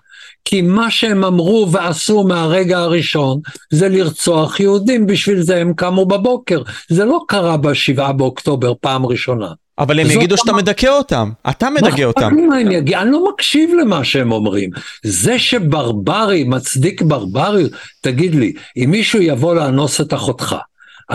[0.46, 3.40] כי מה שהם אמרו ועשו מהרגע הראשון
[3.72, 6.62] זה לרצוח יהודים, בשביל זה הם קמו בבוקר.
[6.90, 9.52] זה לא קרה בשבעה באוקטובר פעם ראשונה.
[9.80, 12.36] אבל הם יגידו שאתה מדכא אותם, אתה מדכא אותם.
[12.48, 12.96] מה אני אגיד?
[12.96, 14.70] אני לא מקשיב למה שהם אומרים.
[15.04, 17.72] זה שברברי מצדיק ברבריות,
[18.02, 20.56] תגיד לי, אם מישהו יבוא לאנוס את אחותך,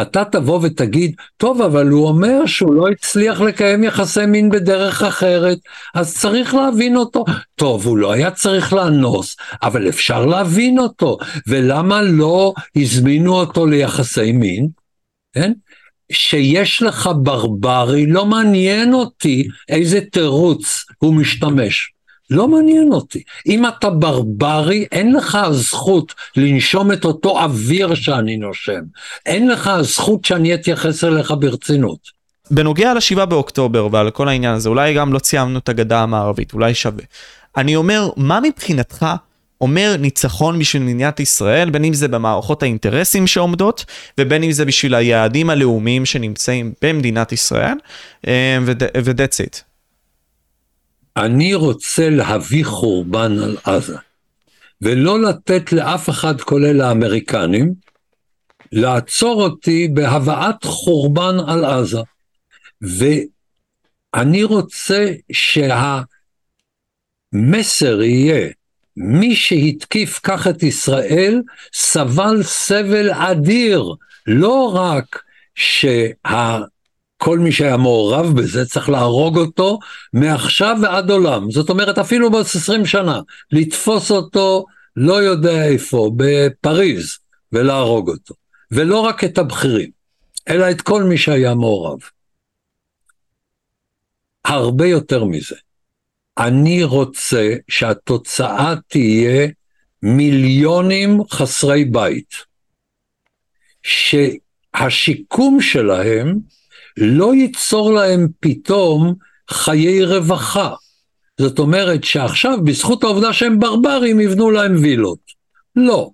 [0.02, 5.58] אתה תבוא ותגיד, טוב, אבל הוא אומר שהוא לא הצליח לקיים יחסי מין בדרך אחרת,
[5.94, 7.24] אז צריך להבין אותו.
[7.54, 11.18] טוב, הוא לא היה צריך לאנוס, אבל אפשר להבין אותו.
[11.46, 14.68] ולמה לא הזמינו אותו ליחסי מין?
[15.32, 15.52] כן?
[16.12, 21.92] שיש לך ברברי, לא מעניין אותי איזה תירוץ הוא משתמש.
[22.30, 23.22] לא מעניין אותי.
[23.46, 28.80] אם אתה ברברי, אין לך הזכות לנשום את אותו אוויר שאני נושם.
[29.26, 31.98] אין לך הזכות שאני אתייחס אליך ברצינות.
[32.50, 36.74] בנוגע לשבעה באוקטובר ועל כל העניין הזה, אולי גם לא ציימנו את הגדה המערבית, אולי
[36.74, 37.04] שווה.
[37.56, 39.06] אני אומר, מה מבחינתך
[39.60, 43.84] אומר ניצחון בשביל מדינת ישראל, בין אם זה במערכות האינטרסים שעומדות,
[44.18, 47.74] ובין אם זה בשביל היעדים הלאומיים שנמצאים במדינת ישראל,
[48.64, 49.62] ו-that's it.
[51.16, 53.96] אני רוצה להביא חורבן על עזה,
[54.82, 57.74] ולא לתת לאף אחד, כולל האמריקנים,
[58.72, 62.00] לעצור אותי בהבאת חורבן על עזה.
[62.82, 65.12] ואני רוצה
[67.32, 68.48] שהמסר יהיה,
[69.00, 71.42] מי שהתקיף כך את ישראל,
[71.74, 73.94] סבל סבל אדיר,
[74.26, 75.22] לא רק
[75.54, 76.06] שה...
[77.16, 79.78] כל מי שהיה מעורב בזה צריך להרוג אותו
[80.12, 81.50] מעכשיו ועד עולם.
[81.50, 83.20] זאת אומרת, אפילו בעוד 20 שנה,
[83.52, 84.66] לתפוס אותו
[84.96, 87.18] לא יודע איפה, בפריז,
[87.52, 88.34] ולהרוג אותו.
[88.70, 89.90] ולא רק את הבכירים,
[90.48, 91.98] אלא את כל מי שהיה מעורב.
[94.44, 95.56] הרבה יותר מזה.
[96.38, 99.48] אני רוצה שהתוצאה תהיה
[100.02, 102.34] מיליונים חסרי בית,
[103.82, 106.38] שהשיקום שלהם
[106.96, 109.14] לא ייצור להם פתאום
[109.50, 110.74] חיי רווחה.
[111.40, 115.18] זאת אומרת שעכשיו בזכות העובדה שהם ברברים יבנו להם וילות.
[115.76, 116.10] לא.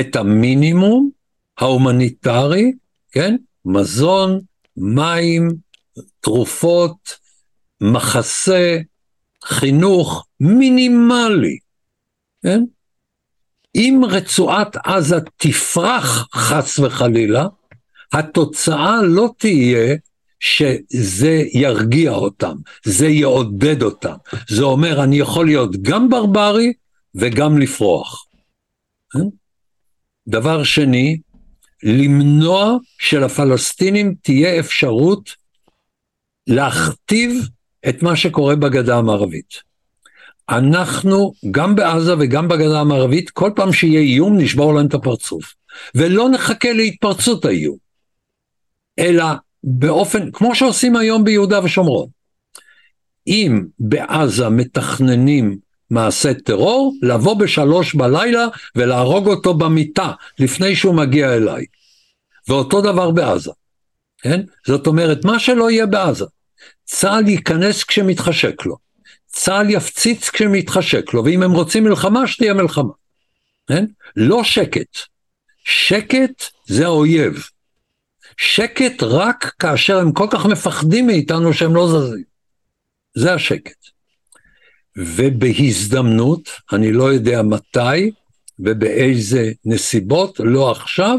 [0.00, 1.10] את המינימום
[1.58, 2.72] ההומניטרי,
[3.12, 3.36] כן?
[3.64, 4.40] מזון,
[4.76, 5.48] מים,
[6.20, 7.18] תרופות,
[7.80, 8.78] מחסה,
[9.44, 11.58] חינוך מינימלי,
[12.42, 12.62] כן?
[13.74, 17.46] אם רצועת עזה תפרח חס וחלילה,
[18.12, 19.96] התוצאה לא תהיה
[20.40, 24.16] שזה ירגיע אותם, זה יעודד אותם.
[24.48, 26.72] זה אומר, אני יכול להיות גם ברברי
[27.14, 28.26] וגם לפרוח.
[29.10, 29.28] כן?
[30.28, 31.18] דבר שני,
[31.82, 35.30] למנוע שלפלסטינים תהיה אפשרות
[36.46, 37.48] להכתיב
[37.88, 39.54] את מה שקורה בגדה המערבית.
[40.48, 45.54] אנחנו, גם בעזה וגם בגדה המערבית, כל פעם שיהיה איום נשבור להם את הפרצוף.
[45.94, 47.76] ולא נחכה להתפרצות האיום,
[48.98, 49.24] אלא
[49.64, 52.08] באופן, כמו שעושים היום ביהודה ושומרון.
[53.26, 55.58] אם בעזה מתכננים
[55.90, 58.46] מעשה טרור, לבוא בשלוש בלילה
[58.76, 61.64] ולהרוג אותו במיטה לפני שהוא מגיע אליי.
[62.48, 63.50] ואותו דבר בעזה,
[64.18, 64.40] כן?
[64.66, 66.24] זאת אומרת, מה שלא יהיה בעזה,
[66.86, 68.76] צה"ל ייכנס כשמתחשק לו,
[69.26, 72.92] צה"ל יפציץ כשמתחשק לו, ואם הם רוצים מלחמה, שתהיה מלחמה,
[73.68, 73.84] כן?
[74.16, 74.98] לא שקט.
[75.64, 77.44] שקט זה האויב.
[78.36, 82.24] שקט רק כאשר הם כל כך מפחדים מאיתנו שהם לא זזים.
[83.14, 83.86] זה השקט.
[84.96, 88.10] ובהזדמנות, אני לא יודע מתי
[88.58, 91.18] ובאיזה נסיבות, לא עכשיו,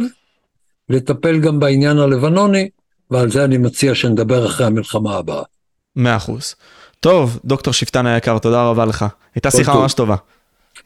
[0.89, 2.69] לטפל גם בעניין הלבנוני,
[3.11, 5.43] ועל זה אני מציע שנדבר אחרי המלחמה הבאה.
[5.97, 6.55] מאה אחוז.
[6.99, 9.05] טוב, דוקטור שפטן היקר, תודה רבה לך.
[9.35, 10.15] הייתה שיחה ממש טובה.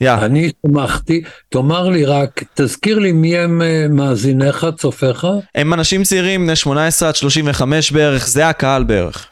[0.03, 0.07] Yeah.
[0.07, 5.27] אני שמחתי, תאמר לי רק, תזכיר לי מי הם אה, מאזיניך, צופיך?
[5.55, 9.27] הם אנשים צעירים, בני 18 עד 35 בערך, זה הקהל בערך.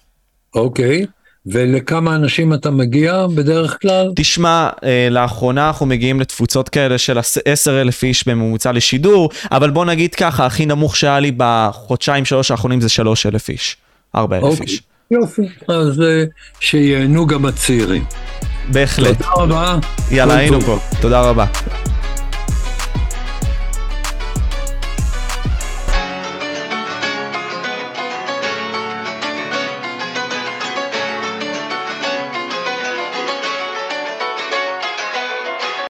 [0.56, 1.03] אוקיי.
[1.03, 1.19] Okay.
[1.45, 4.11] ולכמה אנשים אתה מגיע בדרך כלל?
[4.15, 9.85] תשמע, אה, לאחרונה אנחנו מגיעים לתפוצות כאלה של 10 אלף איש בממוצע לשידור, אבל בוא
[9.85, 13.77] נגיד ככה, הכי נמוך שהיה לי בחודשיים שלוש האחרונים זה 3 אלף איש,
[14.15, 14.65] 4 אלף אוקיי.
[14.65, 14.81] איש.
[15.11, 16.23] יופי, אז אה,
[16.60, 18.03] שיהנו גם הצעירים.
[18.72, 19.18] בהחלט.
[19.18, 19.80] תודה רבה.
[20.11, 20.80] יאללה, היינו פה.
[21.02, 21.45] תודה רבה.